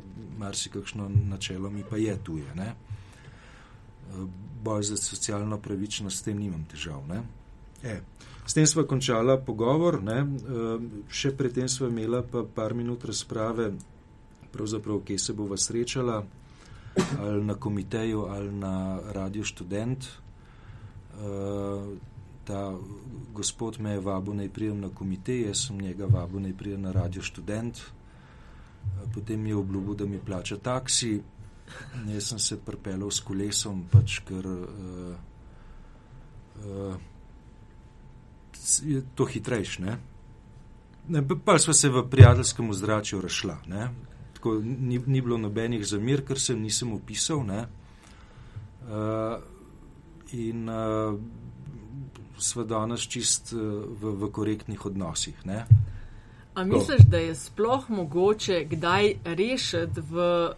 [0.40, 2.55] marsikakšno načelo mi pa je tuje.
[2.57, 2.70] Ne?
[4.62, 7.01] Boj za socialno pravičnost, s tem nimam težav.
[7.83, 8.01] E,
[8.46, 10.18] s tem smo končala pogovor, ne?
[11.09, 13.70] še predtem smo imela pa par minut razprave,
[14.53, 16.25] pravzaprav, kje se bova srečala,
[17.18, 20.09] ali na komiteju, ali na radio študent
[22.51, 22.75] ta
[23.35, 26.92] gospod me je vabil naj prijem na komitej, jaz sem njega vabil naj prijem na
[26.92, 27.79] radio študent,
[29.14, 31.20] potem mi je obljubil, da mi plača taksi,
[32.09, 35.14] jaz sem se prpelal s kolesom, pač ker uh,
[36.64, 36.94] uh,
[38.85, 39.98] je to hitrejš, ne.
[41.09, 43.90] ne pa sva se v prijateljskem ozračju rašla, ne.
[44.37, 47.66] Tako ni, ni bilo nobenih zamir, ker sem nisem opisal, ne.
[48.90, 49.38] Uh,
[50.33, 51.18] in uh,
[52.40, 53.56] smo danes čist eh,
[54.00, 55.37] v, v korektnih odnosih.
[55.44, 55.66] Ne?
[56.54, 60.50] A misliš, da je sploh mogoče kdaj rešiti v,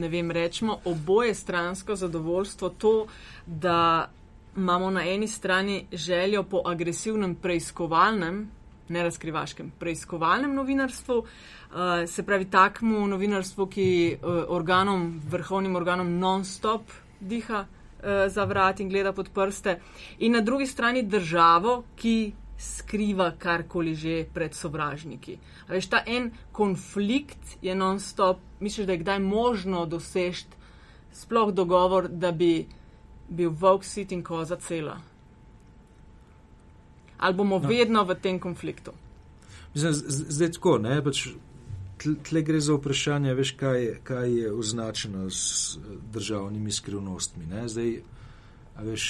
[0.00, 3.06] ne vem, rečemo, oboje stransko zadovoljstvo to,
[3.46, 4.10] da
[4.56, 8.50] imamo na eni strani željo po agresivnem preiskovalnem,
[8.88, 11.26] ne razkrivaškem, preiskovalnem novinarstvu, uh,
[12.06, 16.82] se pravi takmu novinarstvu, ki uh, organom, vrhovnim organom non-stop
[17.20, 19.80] diha uh, za vrat in gleda pod prste,
[20.18, 22.32] in na drugi strani državo, ki
[22.64, 25.38] skriva karkoli že pred sovražniki.
[25.68, 30.46] Veš, ta en konflikt je non-stop, misliš, da je kdaj možno doseči
[31.14, 32.66] sploh dogovor, da bi
[33.28, 34.98] bil volk sit in koza cela.
[37.18, 37.68] Ali bomo no.
[37.68, 38.92] vedno v tem konfliktu?
[39.74, 39.92] Zdaj,
[40.30, 41.28] zdaj tako, ne, pač
[41.98, 45.78] tle gre za vprašanje, veš, kaj, kaj je označeno s
[46.12, 47.46] državnimi skrivnostmi.
[47.46, 47.68] Ne?
[47.68, 47.96] Zdaj,
[48.82, 49.04] veš,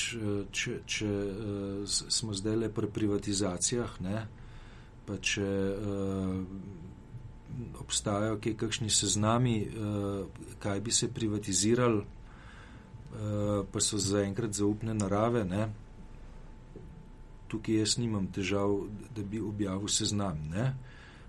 [0.53, 1.11] če, če
[1.87, 4.27] smo zdaj le pri privatizacijah, ne?
[5.05, 6.38] pa če uh,
[7.81, 15.44] obstajajo kaj kakšni seznami, uh, kaj bi se privatizirali, uh, pa so zaenkrat zaupne narave,
[15.44, 15.68] ne?
[17.53, 18.72] tukaj jaz nimam težav,
[19.14, 20.40] da bi objavil seznam.
[20.50, 20.72] Ne?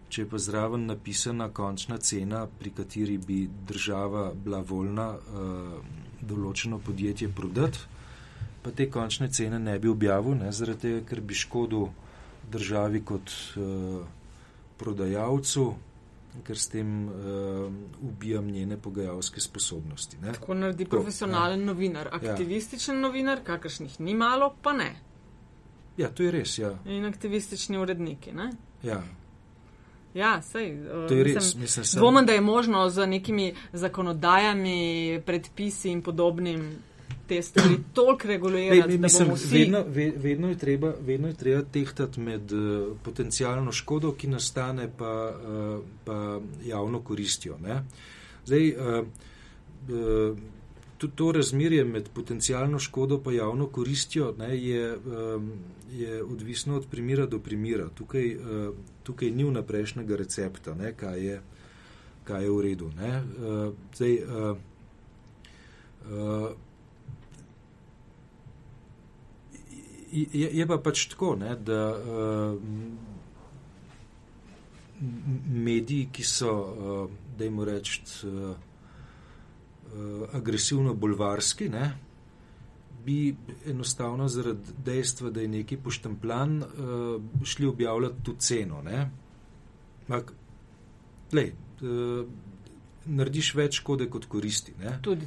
[0.10, 5.80] če je pa zraven napisana končna cena, pri kateri bi država bila voljna uh,
[6.22, 7.82] določeno podjetje prodati,
[8.66, 11.84] pa te končne cene ne bi objavil, ne, zaradi tega, ker bi škodil
[12.50, 14.00] državi kot uh,
[14.82, 15.66] prodajalcu,
[16.48, 17.68] ker s tem uh,
[18.02, 20.18] ubijam njene pogajalske sposobnosti.
[20.24, 20.34] Ne.
[20.34, 21.66] Tako naredi profesionalen ja.
[21.66, 23.02] novinar, aktivističen ja.
[23.02, 24.96] novinar, kakršnih ni malo, pa ne.
[25.98, 26.58] Ja, to je res.
[26.58, 26.74] Ja.
[26.90, 28.34] In aktivistični uredniki.
[28.34, 28.50] Ne?
[28.84, 29.04] Ja.
[30.16, 30.74] Ja, sej,
[31.08, 31.54] to je res.
[31.94, 36.70] Dvomim, da je možno z nekimi zakonodajami, predpisi in podobnim
[37.28, 38.92] te stvari toliko regulirati.
[38.92, 39.58] Ej, mislim, vsi...
[39.58, 39.84] vedno,
[40.18, 45.84] vedno, je treba, vedno je treba tehtati med uh, potencijalno škodo, ki nastane, pa, uh,
[46.06, 47.58] pa javno koristjo.
[47.58, 47.84] Ne?
[48.46, 49.08] Zdaj, uh,
[49.90, 50.38] uh,
[50.98, 55.52] to, to razmerje med potencijalno škodo in javno koristjo ne, je, um,
[55.94, 57.90] je odvisno od primera do primera.
[57.90, 61.42] Tukaj, uh, tukaj ni vnaprejšnjega recepta, ne, kaj, je,
[62.24, 62.86] kaj je v redu.
[62.86, 64.58] Uh, zdaj, uh,
[66.12, 66.65] uh,
[70.16, 72.62] je, je pa pač tako, ne, da uh,
[75.52, 78.56] mediji, ki so, uh, da jim rečem, uh,
[79.94, 81.92] uh, agresivno bolvarski, ne,
[83.06, 83.36] bi
[83.70, 88.82] enostavno zaradi dejstva, da je neki poštemplan, uh, šli objavljati tu ceno.
[90.08, 90.34] Mak,
[91.34, 91.52] lej,
[91.82, 92.26] uh,
[93.06, 94.74] narediš več škode kot koristi.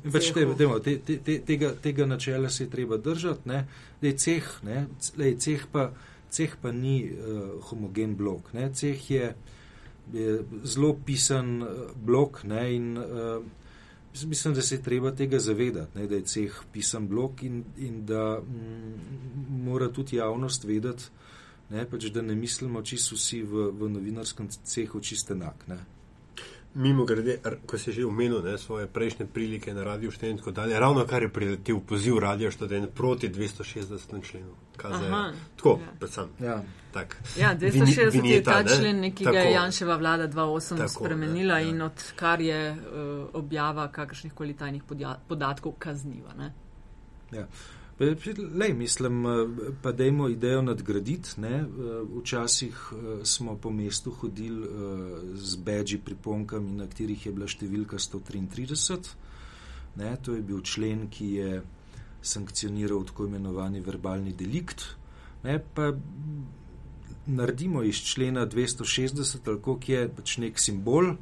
[0.04, 3.48] Več te, demo, te, te, te, tega, tega načela se je treba držati.
[3.48, 3.64] Ne.
[4.02, 4.86] Lej, ceh, ne,
[5.18, 5.90] lej, ceh, pa,
[6.30, 8.52] ceh pa ni uh, homogen blok.
[8.56, 8.70] Ne.
[8.74, 9.30] Ceh je,
[10.14, 11.62] je zelo pisan
[12.04, 13.38] blok ne, in uh,
[14.26, 18.06] Mislim, da se je treba tega zavedati, ne, da je ceh pisan blok in, in
[18.06, 21.04] da m, mm, mora tudi javnost vedeti,
[21.70, 25.68] ne, pač, da ne mislimo čisto vsi v, v novinarskem cehu čist enak.
[25.68, 25.78] Ne.
[26.74, 30.50] Mimo grede, ko si že omenil ne, svoje prejšnje prilike na Radio Študent in tako
[30.50, 34.52] dalje, ravno kar je priletel poziv Radio Študent proti 260 členu.
[34.76, 35.92] Tako, ja.
[35.98, 36.28] predvsem.
[36.38, 36.62] Ja.
[36.92, 37.16] Tak.
[37.38, 41.68] Ja, 260 Vini, je ta člen, ki ga je Janševa vlada 2008 tako, spremenila ja.
[41.68, 42.78] in odkar je uh,
[43.32, 44.82] objava kakršnih koli tajnih
[45.28, 46.34] podatkov kazniva.
[46.38, 46.52] Ne?
[47.32, 47.46] Ja.
[47.98, 49.30] Lej, mislim, eh,
[49.82, 51.40] pa dajmo idejo nadgraditi.
[51.40, 51.54] Ne?
[51.56, 51.66] Eh,
[52.20, 54.68] včasih eh, smo po mestu hodili
[55.34, 59.16] z beži priponkami, na katerih je bila številka 133.
[59.96, 61.62] Ne, to je bil člen, ki je
[62.22, 64.84] sankcioniral tako imenovani verbalni delikt.
[65.42, 65.90] Ne, pa
[67.26, 71.16] naredimo iz člena 260, tako ki je pač nek simbol,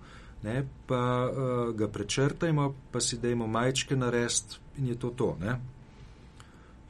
[0.45, 0.57] ne,
[0.87, 5.31] pa uh, ga prečrtajmo, pa si dajmo majčke narediti in je to to.
[5.41, 5.57] Ne.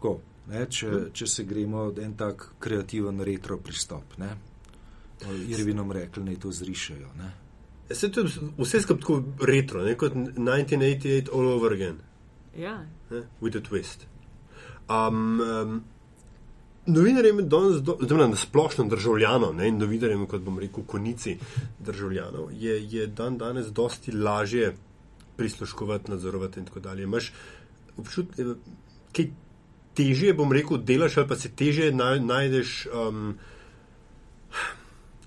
[0.01, 0.18] Ko,
[0.51, 4.18] ne, če, če se gremo en tak kreativen retro pristop.
[4.22, 4.34] Ne.
[5.49, 7.14] Irvinom rekli, naj to zrišajo.
[7.18, 7.32] Ne.
[7.94, 8.26] Se to
[8.59, 12.01] vse skupaj tako retro, ne, kot 1988 all over again.
[12.57, 12.80] Ja.
[13.11, 14.09] Ne, with a twist.
[14.88, 15.84] Um, um,
[16.86, 21.34] Novinarjem, danes, zelo na splošno državljanom, ne, in novinarjem, kot bom rekel, konici
[21.82, 24.76] državljanov, je, je dan danes dosti lažje
[25.36, 27.03] prisluškovati, nadzorovati in tako dalje.
[27.03, 27.32] Imaš
[27.99, 28.55] občutek,
[29.12, 29.26] kaj
[29.97, 33.34] težje, bom rekel, delaš ali pa se težje najdeš um,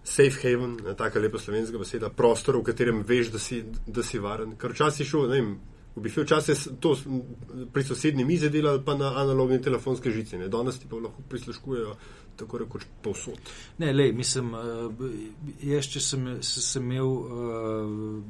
[0.04, 4.56] safe haven, tako lepa slovenska beseda, prostor, v katerem veš, da si, da si varen.
[4.60, 5.52] Ker včasih šel, ne vem
[5.96, 6.96] v bistvu včasih to
[7.74, 10.38] pri sosednji mizi delali, pa na analogni telefonske žice.
[10.38, 10.48] Ne?
[10.48, 11.96] Danes ti pa lahko prisluškujejo
[12.40, 13.52] tako rekoč povsod.
[13.78, 14.60] Ne, lej, mislim, eh,
[15.74, 18.22] jaz, če sem, sem imel uh,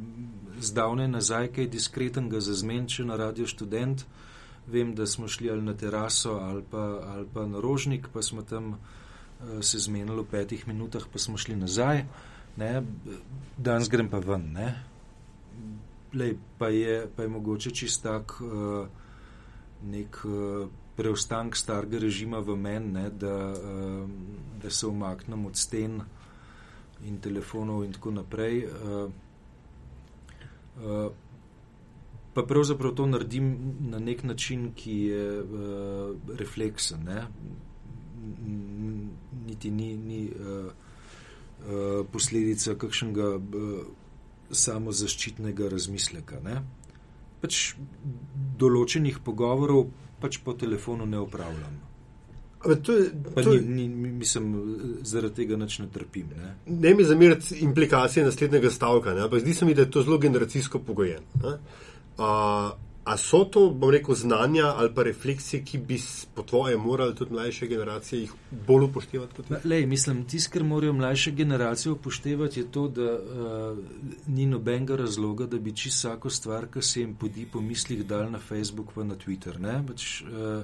[0.66, 4.08] zdavne nazaj kaj diskretnega za zmenče na radio študent,
[4.72, 8.42] vem, da smo šli ali na teraso ali pa, ali pa na rožnik, pa smo
[8.42, 8.78] tam uh,
[9.62, 12.06] se zmenili v petih minutah, pa smo šli nazaj.
[12.58, 12.84] Ne?
[13.58, 14.52] Danes grem pa ven.
[14.54, 14.76] Ne?
[16.14, 18.88] lej, pa, je, pa je mogoče čist tak uh,
[19.86, 24.10] nek uh, preostank starega režima v meni, da, uh,
[24.62, 26.02] da se umaknem od sten
[27.06, 28.66] in telefonov in tako naprej.
[32.40, 33.54] Pa pravzaprav to naredim
[33.92, 37.04] na nek način, ki je uh, refleksen.
[37.04, 37.26] Ne?
[39.48, 43.34] Niti ni, ni uh, uh, posledica kakšnega.
[43.36, 43.98] Uh,
[44.52, 46.42] samozaščitnega razmisleka.
[46.46, 46.62] Ne?
[47.40, 47.74] Pač
[48.60, 49.88] določenih pogovorov
[50.20, 51.78] pač po telefonu ne upravljam.
[52.60, 54.50] To to je, ni, ni, mislim,
[55.08, 56.34] zaradi tega nič ne trpim.
[56.36, 60.18] Ne, ne mi zamirati implikacije naslednjega stavka, ampak zdi se mi, da je to zelo
[60.20, 61.54] generacijsko pogojeno.
[63.10, 65.98] A so to, bom rekel, znanja ali pa refleksije, ki bi
[66.36, 68.34] po tvoje morali tudi mlajše generacije jih
[68.68, 69.34] bolj upoštevati?
[69.36, 73.78] Kot Lej, mislim, tisto, kar morajo mlajše generacije upoštevati, je to, da uh,
[74.28, 78.32] ni nobenega razloga, da bi čisto vsako stvar, ki se jim podi po mislih, dal
[78.32, 79.60] na Facebook pa na Twitter.
[79.60, 80.64] Ne, Bač, uh,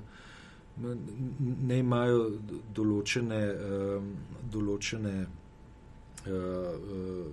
[1.65, 2.29] ne imajo
[2.75, 4.07] določene, uh,
[4.53, 7.27] določene uh, uh,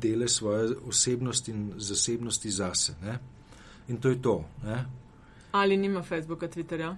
[0.00, 3.00] dele svoje osebnosti in zasebnosti zase.
[3.02, 3.18] Ne
[3.88, 4.44] in to je to.
[4.64, 4.84] Ne?
[5.52, 6.96] Ali nima Facebooka, Twitterja?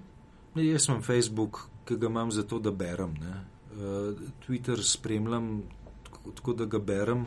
[0.54, 3.14] Ne, jaz imam Facebook, ki ga imam zato, da berem.
[3.20, 4.16] Uh,
[4.46, 5.62] Twitter spremljam
[6.04, 7.26] tako, tako, da ga berem.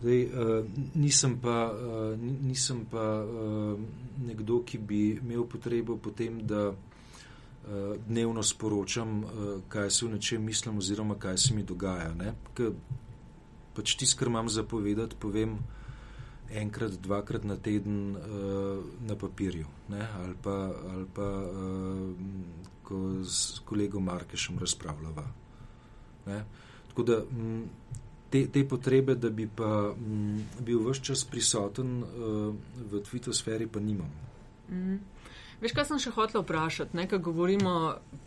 [0.00, 0.64] Zdaj, uh,
[0.94, 3.80] nisem pa, uh, nisem pa uh,
[4.26, 10.44] nekdo, ki bi imel potrebo potem, da uh, dnevno sporočam, uh, kaj se v nečem
[10.44, 12.10] mislim oziroma kaj se mi dogaja.
[13.76, 15.60] Pač tisto, kar imam zapovedati, povem
[16.50, 20.08] enkrat, dvakrat na teden uh, na papirju, ne?
[20.22, 20.56] ali pa,
[20.92, 22.10] ali pa uh,
[22.82, 25.26] ko s kolegom Markešem razpravljava.
[26.26, 26.44] Ne?
[26.88, 27.68] Tako da m,
[28.30, 32.54] te, te potrebe, da bi pa m, bil vse čas prisoten uh,
[32.90, 34.10] v tvitosferi, pa nimam.
[34.70, 34.98] Mm -hmm.
[35.60, 36.96] Veš, kaj sem še hotel vprašati?
[36.96, 37.72] Nekaj govorimo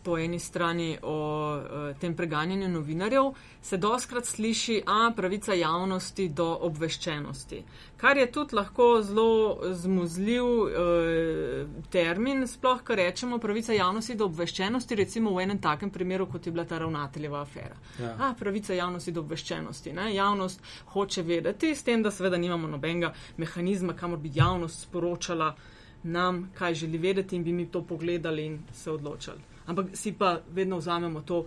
[0.06, 1.14] po eni strani o
[1.56, 3.32] uh, tem preganjanju novinarjev,
[3.62, 7.58] se doskrat sliši, a pravica javnosti do obveščenosti.
[7.98, 15.02] Kar je tudi lahko zelo zmuzljiv uh, termin, sploh, kar rečemo pravica javnosti do obveščenosti,
[15.02, 17.74] recimo v enem takem primeru, kot je bila ta ravnateljeva afera.
[17.98, 18.14] Ja.
[18.28, 19.98] A pravica javnosti do obveščenosti.
[19.98, 20.12] Ne?
[20.14, 20.62] Javnost
[20.94, 23.10] hoče vedeti, s tem, da seveda nimamo nobenega
[23.42, 25.56] mehanizma, kamor bi javnost sporočala
[26.04, 29.38] nam, kaj želi vedeti, in bi mi to pogledali in se odločili.
[29.66, 31.46] Ampak si pa vedno vzamemo to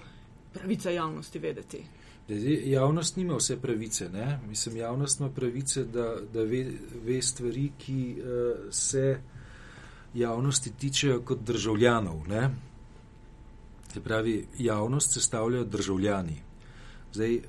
[0.53, 1.83] pravico javnosti vedeti.
[2.65, 4.09] Javnost nima vse pravice.
[4.09, 4.39] Ne?
[4.49, 6.71] Mislim, javnost ima pravice, da, da ve,
[7.05, 8.25] ve stvari, ki uh,
[8.71, 9.19] se
[10.13, 12.27] javnosti tičejo kot državljanov.
[12.27, 12.49] Ne?
[13.93, 16.41] Se pravi, javnost sestavljajo državljani.
[17.13, 17.41] Zdaj, uh,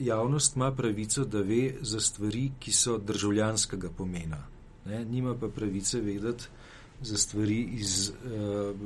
[0.00, 4.53] javnost ima pravico, da ve za stvari, ki so državljanskega pomena
[4.86, 6.44] ne, nima pa pravice vedeti
[7.02, 8.76] za stvari iz uh,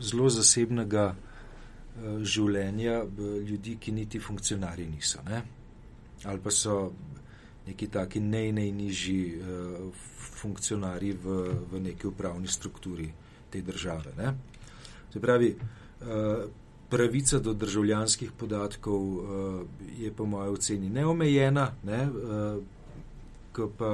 [0.00, 5.22] zelo zasebnega uh, življenja uh, ljudi, ki niti funkcionarji niso.
[5.28, 5.42] Ne.
[6.24, 6.92] Ali pa so
[7.66, 10.06] neki taki nej, najnižji uh,
[10.40, 11.40] funkcionarji v,
[11.72, 13.10] v neki upravni strukturi
[13.50, 14.14] te države.
[14.16, 14.32] Ne.
[15.12, 16.48] Se pravi, uh,
[16.88, 19.60] pravica do državljanskih podatkov uh,
[19.98, 22.62] je po mojem oceni neomejena, ne, uh,
[23.52, 23.92] ko pa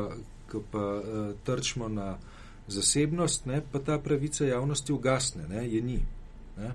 [0.54, 2.14] ko pa uh, trčimo na
[2.66, 6.00] zasebnost, ne, pa ta pravica javnosti ugasne, ne, je ni.
[6.58, 6.74] Ne.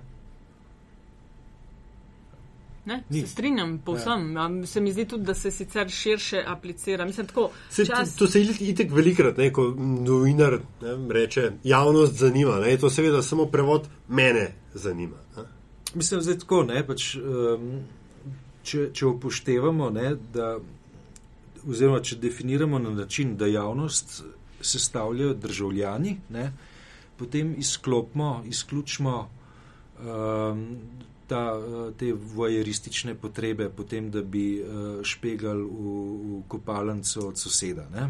[2.84, 3.20] Ne, Ni.
[3.20, 4.36] se strinjam, povsem.
[4.36, 4.66] Ja.
[4.66, 7.04] Se mi zdi tudi, da se sicer širše aplicira.
[7.04, 9.74] Mislim, tako, Se, čas, To se itek velikrat, ne, ko
[10.06, 12.56] novinar ne, reče, javnost zanima.
[12.56, 15.16] Ne, to seveda samo prevod mene zanima.
[15.36, 15.42] Ne.
[15.94, 16.62] Mislim, da je tako.
[16.62, 17.80] Ne, pač, um,
[18.62, 20.56] če, če upoštevamo, ne, da,
[21.68, 24.22] oziroma če definiramo na način, da javnost
[24.60, 26.52] sestavljajo državljani, ne,
[27.16, 29.30] potem izklopimo, izključimo
[30.00, 30.66] um,
[31.26, 35.96] ta, eh, te vojeristične potrebe, potem, da bi uh, špegali v,
[36.30, 37.86] v kopalnico od soseda.
[37.94, 38.08] Ne.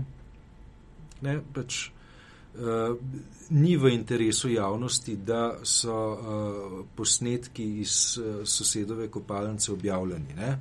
[1.21, 2.97] Ne, pač, uh,
[3.51, 10.39] ni v interesu javnosti, da so uh, posnetki iz uh, sosedove kopalnice objavljeni.
[10.39, 10.55] Ne.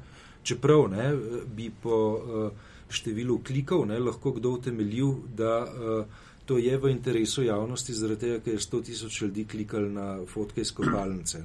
[0.44, 1.14] Čeprav ne,
[1.56, 7.44] bi po uh, številu klikov ne, lahko kdo utemeljil, da uh, to je v interesu
[7.44, 11.44] javnosti, zaradi tega, ker je 100 tisoč ljudi klikali na fotke iz kopalnice.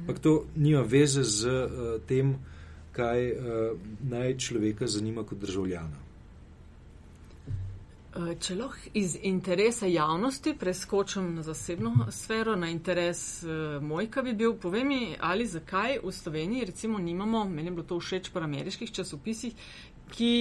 [0.00, 2.34] Ampak to nima veze z uh, tem,
[2.96, 6.06] kaj uh, naj človeka zanima kot državljana.
[8.16, 14.32] Če lahko iz interesa javnosti preskočim na zasebno sfero, na interes uh, moj, ki bi
[14.32, 18.40] bil, povej mi, ali zakaj v Sloveniji recimo nimamo, meni je bilo to všeč po
[18.40, 19.52] ameriških časopisih,
[20.16, 20.32] ki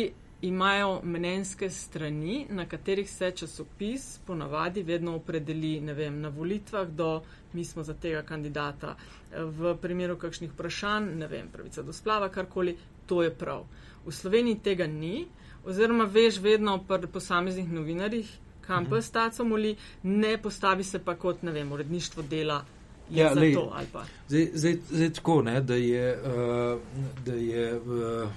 [0.41, 7.21] imajo mnenjske strani, na katerih se časopis ponavadi vedno opredeli, ne vem, na volitvah do
[7.53, 8.95] mi smo za tega kandidata.
[9.35, 13.65] V primeru kakšnih vprašanj, ne vem, pravica do splava, karkoli, to je prav.
[14.05, 15.25] V Sloveniji tega ni,
[15.65, 18.29] oziroma veš vedno pri posameznih novinarjih,
[18.61, 18.89] kam Mhm.
[18.89, 22.65] pa staco moli, ne postavi se pa kot, ne vem, uredništvo dela.
[23.11, 23.87] Ja, lej, to ali.
[24.27, 26.81] Zdaj, zdaj, zdaj tako, ne, da je, uh,
[27.25, 28.29] da je uh,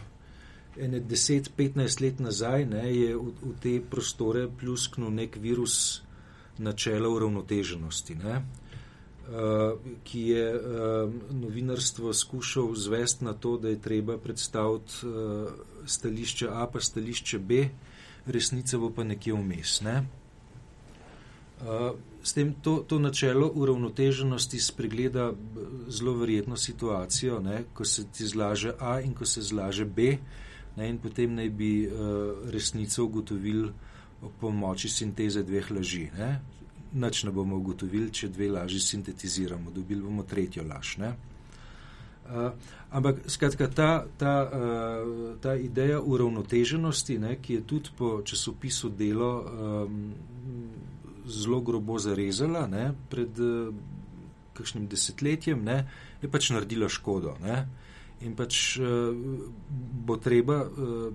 [0.80, 6.02] ene 10-15 let nazaj ne, je v, v te prostore plusknil nek virus
[6.58, 14.18] načela uravnoteženosti, ne, uh, ki je uh, novinarstvo skušal zvesti na to, da je treba
[14.18, 15.50] predstaviti uh,
[15.86, 17.68] stališče A pa stališče B,
[18.26, 19.80] resnica bo pa nekje vmes.
[19.86, 20.02] Ne.
[21.62, 25.32] Uh, S tem to, to načelo uravnoteženosti spregleda
[25.88, 30.18] zelo verjetno situacijo, ne, ko se ti zlaže A in ko se zlaže B,
[30.78, 33.68] ne, in potem naj bi uh, resnico ugotovili
[34.22, 36.08] ob pomoči sinteze dveh laži.
[36.18, 36.30] Ne.
[36.94, 40.96] Nič ne bomo ugotovili, če dve laži sintetiziramo, dobili bomo tretjo laž.
[41.02, 41.12] Ne.
[42.28, 42.50] Uh,
[42.90, 49.30] ampak skratka, ta, ta, uh, ta ideja uravnoteženosti, ne, ki je tudi po časopisu delo
[49.40, 50.02] um,
[51.28, 53.72] zelo grobo zarezala ne, pred uh,
[54.56, 55.82] kakšnim desetletjem, ne,
[56.22, 57.36] je pač naredila škodo.
[57.44, 57.62] Ne.
[58.26, 59.14] In pač uh,
[60.06, 61.12] bo treba uh,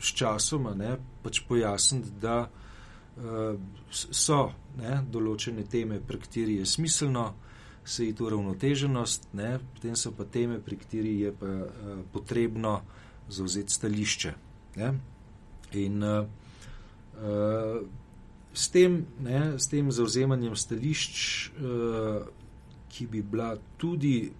[0.00, 3.54] s časoma ne, pač pojasniti, da uh,
[3.90, 4.40] so
[4.80, 7.28] ne, določene teme, pri kateri je smiselno
[7.84, 12.80] se iti uravnoteženost, ne, potem so pa teme, pri kateri je pa uh, potrebno
[13.30, 14.34] zauzeti stališče.
[14.76, 14.92] Ne.
[15.78, 16.26] In uh,
[17.22, 17.80] uh,
[18.52, 21.16] s tem, ne, s tem zauzemanjem stališč,
[21.54, 22.28] uh,
[22.90, 24.30] ki bi bila tudi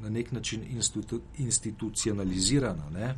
[0.00, 3.14] na nek način institu institucionalizirana, ne,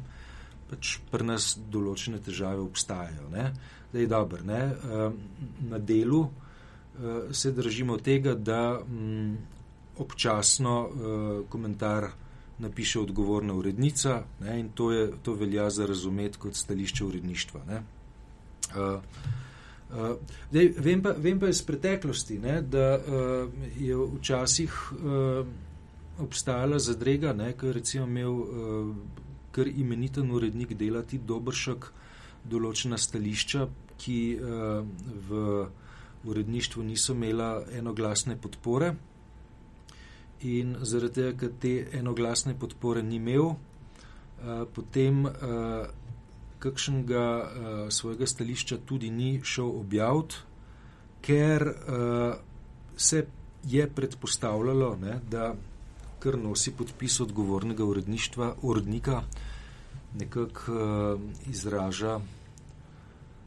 [0.70, 3.29] pač pri nas določene težave obstajajo.
[3.33, 3.51] Ne.
[3.93, 4.43] Da je dobro.
[4.45, 4.62] Ne.
[4.66, 5.12] Uh,
[5.70, 6.31] na delu uh,
[7.33, 9.37] se držimo tega, da um,
[9.99, 12.11] občasno uh, komentar
[12.59, 17.64] napiše odgovorna urednica ne, in to, je, to velja za razumeti kot stališče uredništva.
[17.68, 17.83] Ne.
[18.74, 19.01] Uh,
[19.87, 20.16] Uh,
[20.51, 25.47] dej, vem, pa, vem pa iz preteklosti, ne, da uh, je včasih uh,
[26.23, 28.95] obstajala zadrega, ne, ker recimo imel uh,
[29.53, 31.91] kar imeniten urednik delati dobršek
[32.47, 34.81] določena stališča, ki uh,
[35.29, 35.67] v
[36.27, 38.95] uredništvu niso imela enoglasne podpore.
[40.47, 45.87] In zaradi tega, ker te enoglasne podpore ni imel, uh, potem uh,
[46.61, 50.43] kakšnega uh, svojega stališča tudi ni šel objaviti,
[51.25, 52.37] ker uh,
[52.97, 53.25] se
[53.67, 55.55] je predpostavljalo, ne, da
[56.27, 59.20] kar nosi podpis odgovornega uredništva, urednika,
[60.18, 61.20] nekako uh,
[61.51, 62.18] izraža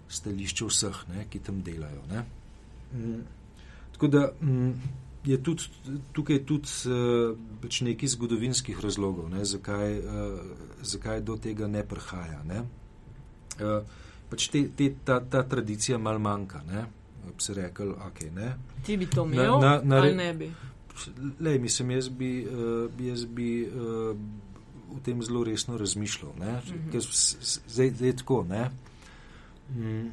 [0.09, 2.01] stališče vseh, ne, ki tam delajo.
[2.11, 2.23] Ne.
[2.93, 3.19] Mm.
[3.91, 4.71] Tako da mm,
[5.25, 5.63] je tudi,
[6.15, 10.39] tukaj tudi uh, pač nekaj zgodovinskih razlogov, ne, zakaj, uh,
[10.81, 12.39] zakaj do tega ne prihaja.
[12.47, 12.63] Ne.
[13.59, 13.83] Uh,
[14.31, 16.63] pač te, te, ta, ta tradicija mal manjka.
[16.69, 16.87] Ne?
[17.27, 18.53] Bi se rekel, okay, ne.
[18.85, 20.47] Ti bi to imel, na, na, ali ne bi?
[21.39, 24.17] Lej, mislim, jaz bi, uh, jaz bi uh,
[24.95, 26.31] o tem zelo resno razmišljal.
[26.37, 27.59] Mm -hmm.
[27.67, 28.45] Zdaj je tako.
[28.49, 28.69] Ne?
[29.75, 30.11] Mm,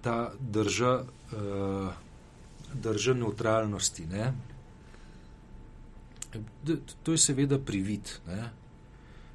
[0.00, 1.88] ta drža, uh,
[2.74, 4.06] drža neutralnosti.
[4.06, 4.32] Ne?
[7.02, 8.10] To je seveda privid.
[8.26, 8.50] Ne?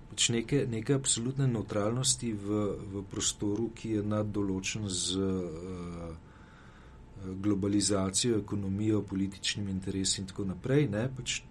[0.09, 2.47] Pač neke, neke absolutne neutralnosti v,
[2.93, 6.15] v prostoru, ki je naddoločen z uh,
[7.41, 10.87] globalizacijo, ekonomijo, političnimi interesi in tako naprej.
[10.89, 11.07] Ne?
[11.17, 11.41] Pač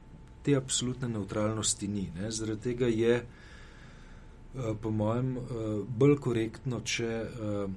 [0.43, 2.11] te absolutne neutralnosti ni.
[2.17, 2.31] Ne?
[2.31, 5.49] Zaradi tega je, uh, po mojem, uh,
[5.89, 7.71] bolj korektno, če uh,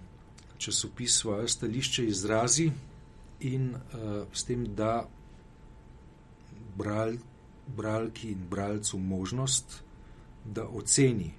[0.57, 2.71] časopis svoje stališče izrazi
[3.45, 3.75] in
[4.33, 5.03] s tem da
[6.77, 7.19] bralj
[7.75, 9.83] bralki in bralcu možnost,
[10.45, 11.33] da oceni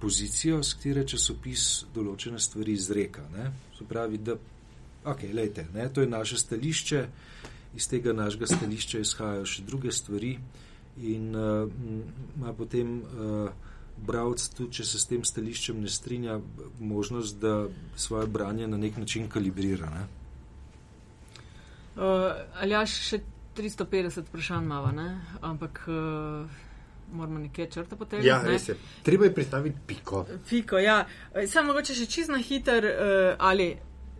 [0.00, 1.62] pozicijo, s katero časopis
[1.94, 3.24] določene stvari izreka.
[3.34, 3.48] Ne?
[3.78, 4.36] Se pravi, da
[5.06, 7.06] okay, lejte, ne, to je naše stališče,
[7.76, 10.36] iz tega našega stališča izhajajo še druge stvari
[11.04, 11.68] in uh,
[12.36, 13.50] ima potem uh,
[13.96, 16.38] bralc, tudi če se s tem stališčem ne strinja,
[16.80, 19.90] možnost, da svoje branje na nek način kalibrira.
[19.92, 20.04] Ne?
[21.96, 23.22] Uh, ali ja, še
[23.56, 25.08] 350 vprašanj imamo,
[25.40, 26.56] ampak uh,
[27.12, 28.28] moramo nekje črta potegniti.
[28.28, 28.76] Ja, res je.
[29.02, 30.26] Treba je predstaviti piko.
[30.48, 31.04] Piko, ja.
[31.48, 33.70] Samo mogoče še čist na hiter, uh, ali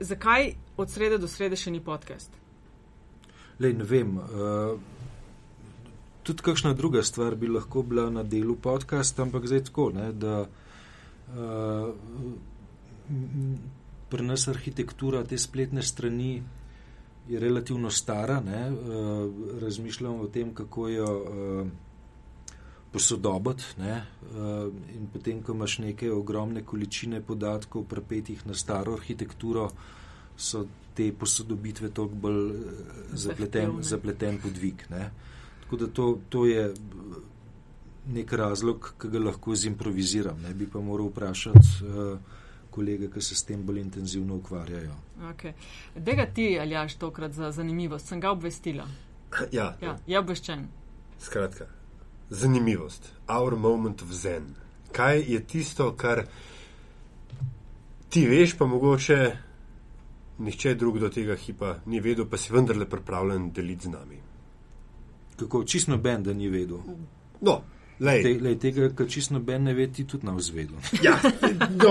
[0.00, 2.30] zakaj od srede do srede še ni podcast?
[3.60, 4.16] Lej, ne vem.
[4.16, 4.76] Uh,
[6.26, 10.42] tudi kakšna druga stvar bi lahko bila na delu podcast, ampak zdaj tako, ne, da
[10.44, 11.88] uh,
[14.10, 16.42] pri nas arhitektura te spletne strani
[17.28, 21.68] je relativno stara, ne, uh, razmišljam o tem, kako jo uh,
[22.96, 23.76] posodobiti.
[23.82, 23.98] Ne,
[24.32, 29.68] uh, in potem, ko imaš neke ogromne količine podatkov, prepetih na staro arhitekturo,
[30.36, 30.64] so
[30.96, 32.40] te posodobitve toliko bolj
[33.12, 34.86] zapleten, zapleten podvig.
[34.90, 35.10] Ne.
[35.64, 36.70] Tako da to, to je
[38.16, 40.40] nek razlog, ki ga lahko zimproviziram.
[40.42, 41.68] Ne bi pa moral vprašati.
[41.84, 42.34] Uh,
[42.76, 44.92] kolege, ki se s tem bolj intenzivno ukvarjajo.
[45.32, 45.54] Okay.
[45.96, 48.84] Dega ti, Aljaš, tokrat za zanimivost, sem ga obvestila.
[49.52, 50.66] Ja, ja je obveščen.
[51.20, 51.70] Skratka,
[52.30, 54.54] zanimivost, our moment of zen.
[54.92, 56.24] Kaj je tisto, kar
[58.08, 59.36] ti veš, pa mogoče
[60.38, 64.20] nihče drug do tega hipa ni vedel, pa si vendarle pripravljen deliti z nami?
[65.36, 66.78] Kako čisto noben, da ni vedel?
[67.40, 67.62] No,
[68.00, 68.22] Lej.
[68.22, 70.76] Te, lej, tega, kar čisto noben ne ve, ti tudi na vzvedu.
[71.06, 71.16] Ja,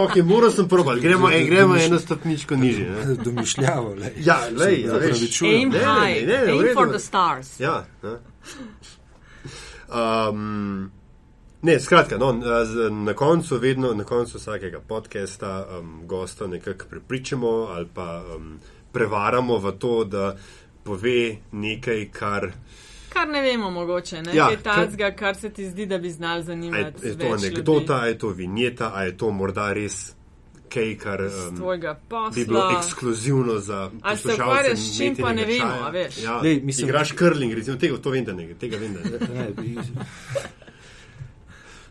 [0.05, 1.85] okay, moral sem probati, gremo, ej, gremo Domišl...
[1.85, 2.85] eno stopničko niže.
[3.25, 4.13] Domišljavo, lej.
[4.25, 7.59] Ja, lej, ja, veš, aim ne, high, ne, ne, aim for the stars.
[7.59, 8.19] Ja, ne.
[9.95, 10.91] Um,
[11.61, 12.33] ne, skratka, no,
[12.91, 18.59] na koncu, vedno na koncu vsakega podcasta um, gosta nekako prepričamo ali pa um,
[18.91, 20.35] prevaramo v to, da
[20.83, 22.51] pove nekaj, kar
[23.15, 26.41] kar ne vemo, mogoče ne ja, je tacga, kar se ti zdi, da bi znal
[26.41, 27.07] zanimati.
[27.07, 30.14] Je, je to anekdota, je to vinjeta, a je to morda res
[30.69, 31.59] kaj, kar um,
[32.35, 34.01] bi bilo ekskluzivno za poslušalce.
[34.01, 36.23] Ali se ukvarjaš s čim, pa ne vemo, a veš.
[36.23, 39.51] Ja, Lej, mislim, igraš curling, recimo, tega, to vem, da ne, tega vem, da ne.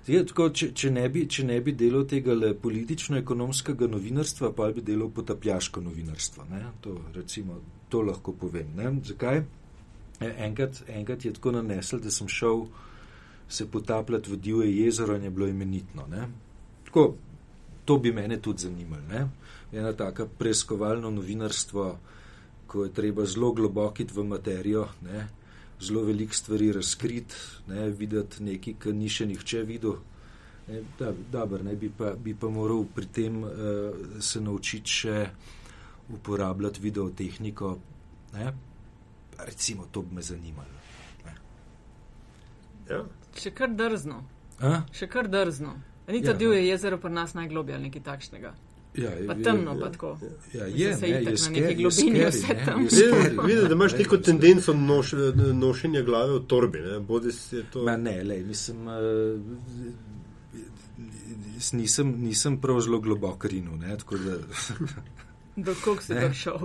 [0.07, 4.85] Je, tako, če, če, ne bi, če ne bi delal tega politično-ekonomskega novinarstva, pa bi
[4.85, 6.45] delal potapljaško novinarstvo.
[6.85, 8.75] To, recimo, to lahko povem.
[8.77, 8.93] Ne?
[9.09, 9.45] Zakaj?
[10.21, 12.67] Enkrat, enkrat je tako nanesel, da sem šel
[13.49, 16.05] se potapljati v divje jezero in je bilo imenitno.
[16.85, 17.15] Tako,
[17.85, 19.03] to bi mene tudi zanimalo.
[19.09, 19.27] Ne?
[19.73, 21.87] Ena taka preiskovalno novinarstvo,
[22.67, 25.29] ko je treba zelo globokiti v materijo, ne?
[25.81, 27.35] zelo velik stvari razkriti,
[27.69, 27.89] ne?
[27.91, 29.99] videti nekaj, kar ni še nihče videl.
[30.65, 33.51] Ne, da, dober, ne, bi, pa, bi pa moral pri tem uh,
[34.25, 35.17] se naučiti še
[36.17, 37.75] uporabljati videotehniko,
[38.33, 38.47] ne,
[39.45, 40.81] recimo, to bi me zanimalo.
[42.89, 43.03] Ja.
[43.41, 44.23] Še kar drzno.
[44.61, 44.83] A?
[44.93, 45.75] Še kar drzno.
[46.09, 46.67] Ni to ja, divje no.
[46.67, 48.55] jezero pri nas najglobje ali nekaj takšnega.
[48.95, 50.19] Ja, je, pa temno, ja, pa tako.
[50.53, 52.87] Ja, je, se ne, je, na neki globini je vse tam.
[53.47, 55.13] Vidim, da imaš neko tendenco noš,
[55.53, 56.79] nošenja glave v torbi.
[56.79, 57.01] Ne,
[57.73, 57.83] to...
[57.83, 58.95] Ma ne, lej, mislim, uh,
[61.73, 63.73] nisem, nisem prav zelo globoko rinil.
[65.57, 66.59] Do kog si prišel?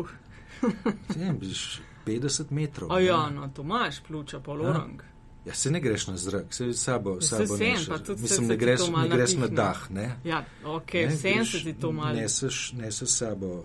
[2.05, 2.91] 50 metrov.
[2.91, 5.01] A ja, no, to imaš, pljuča, polorang.
[5.01, 5.18] Ja,
[5.53, 9.35] se ne greš na zrak, se sabo, sabo se tudi Mislim, ne greš, ne greš
[9.35, 10.15] na dah, ne?
[10.23, 12.15] Ja, ok, ne, sem se ti to malo.
[12.15, 13.63] Neseš, neseš sabo uh,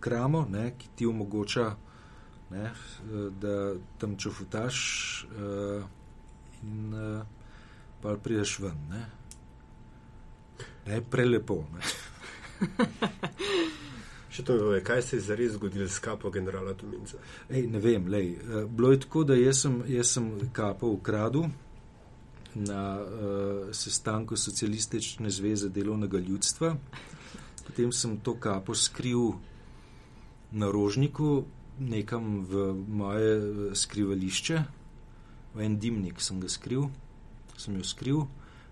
[0.00, 1.76] kramo, ne, ki ti omogoča,
[2.50, 2.70] ne,
[3.40, 4.76] da tam čufutaš
[5.24, 5.84] uh,
[6.62, 7.22] in uh,
[8.02, 9.06] pa prideš ven, ne.
[10.86, 11.80] Ne, prelepo, ne.
[14.32, 17.18] Še to je, kaj se je zares zgodilo s kapo generala Tuminca?
[17.50, 18.30] Ej, ne vem, lej.
[18.32, 21.50] Eh, bilo je tako, da jaz sem, jaz sem kapo ukradil
[22.54, 26.74] na uh, sestanku Socialistične zveze delovnega ljudstva.
[27.66, 29.32] Potem sem to kapo skril
[30.52, 31.44] na rožniku,
[31.78, 34.64] nekam v moje eh, skrivališče,
[35.54, 36.88] v en dimnik sem ga skril,
[37.56, 38.20] sem jo skril,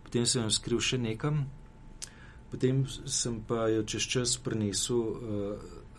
[0.04, 1.46] potem sem jo skril še nekam,
[2.51, 5.16] potem sem pa jo čez čas prenesel uh,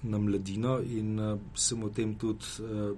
[0.04, 2.92] na mladino in uh, sem o tem tudi uh,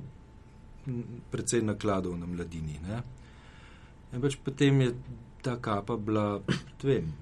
[1.31, 2.79] precej nakladal na mladini.
[2.83, 3.03] Ne?
[4.13, 4.89] In pač potem je
[5.43, 6.39] ta kapa bila,
[6.83, 7.13] vem,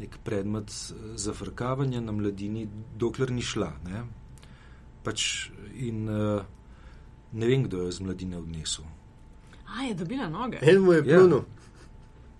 [0.00, 0.72] nek predmet
[1.16, 3.72] zafrkavanja na mladini, dokler ni šla.
[3.84, 4.04] Ne?
[5.04, 6.44] Pač in uh,
[7.32, 8.86] ne vem, kdo je z mladine odnesel.
[9.66, 10.60] A je dobila noge.
[10.62, 11.20] En mu je Ja.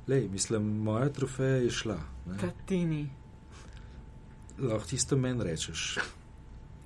[0.09, 1.99] Lej, mislim, moja trofeja je šla.
[2.27, 2.39] ne.
[2.39, 3.09] Tatini.
[4.59, 5.99] Lahko tisto meni rečeš.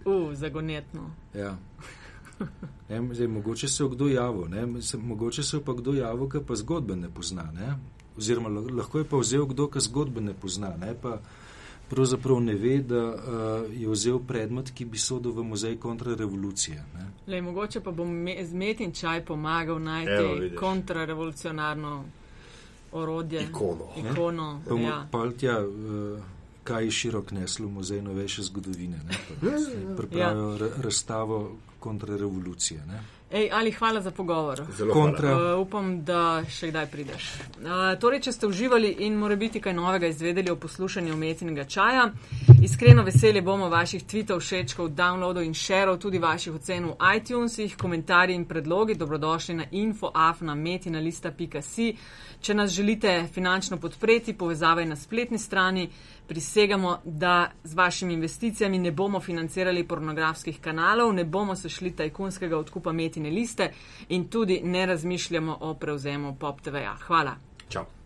[0.04, 1.10] U, zagonetno.
[1.34, 1.56] Ja.
[2.88, 4.66] Ne, zdaj, mogoče se je kdo javil, ne?
[4.98, 7.52] Mogoče se je pa kdo javil, ki pa zgodbe ne pozna.
[7.52, 7.76] Ne?
[8.16, 10.94] Oziroma, lah- lahko je pa vzel kdo, ki zgodbe ne pozna, ne?
[11.02, 11.20] pa
[11.90, 13.16] pravzaprav ne ve, da uh,
[13.80, 16.84] je vzel predmet, ki bi sodel v muzej kontrarevolucije.
[16.94, 17.06] Ne?
[17.26, 22.04] Lej, mogoče pa bo me, z metin čaj pomagal najti kontrarevolucionarno
[22.92, 23.42] orodje.
[23.42, 23.84] Ikono.
[23.96, 24.60] Ikono.
[24.68, 25.06] Pa mu Ja.
[25.10, 25.66] pa tja, uh,
[26.64, 28.96] kaj je širok neslo v muzej novejše zgodovine.
[29.08, 29.14] Ne?
[29.28, 29.34] Pa
[29.96, 30.56] Pripravijo ja.
[30.82, 32.80] razstavo kontrarevolucije.
[32.86, 33.00] Ne?
[33.30, 34.62] Ej, ali hvala za pogovor.
[34.76, 35.28] Zelo Kontra.
[35.28, 35.54] hvala.
[35.54, 37.32] Uh, upam, da še kdaj prideš.
[37.62, 37.68] Uh,
[38.00, 42.10] torej, če ste uživali in more biti kaj novega izvedeli o poslušanju umetnega čaja,
[42.62, 48.34] iskreno veseli bomo vaših tweetov, všečkov, downloadov in šerov, tudi vaših ocen v iTunesih, komentarji
[48.34, 48.94] in predlogi.
[48.94, 51.94] Dobrodošli na infoafnametinalista.si.
[52.40, 55.88] Če nas želite finančno podpreti, povezava je na spletni strani.
[56.28, 62.58] Prisegamo, da z vašimi investicijami ne bomo financirali pornografskih kanalov, ne bomo se šli tajkunskega
[62.58, 63.72] odkupa metine liste
[64.08, 66.96] in tudi ne razmišljamo o prevzemu Pop TV-ja.
[67.06, 67.36] Hvala.
[67.68, 67.99] Čau.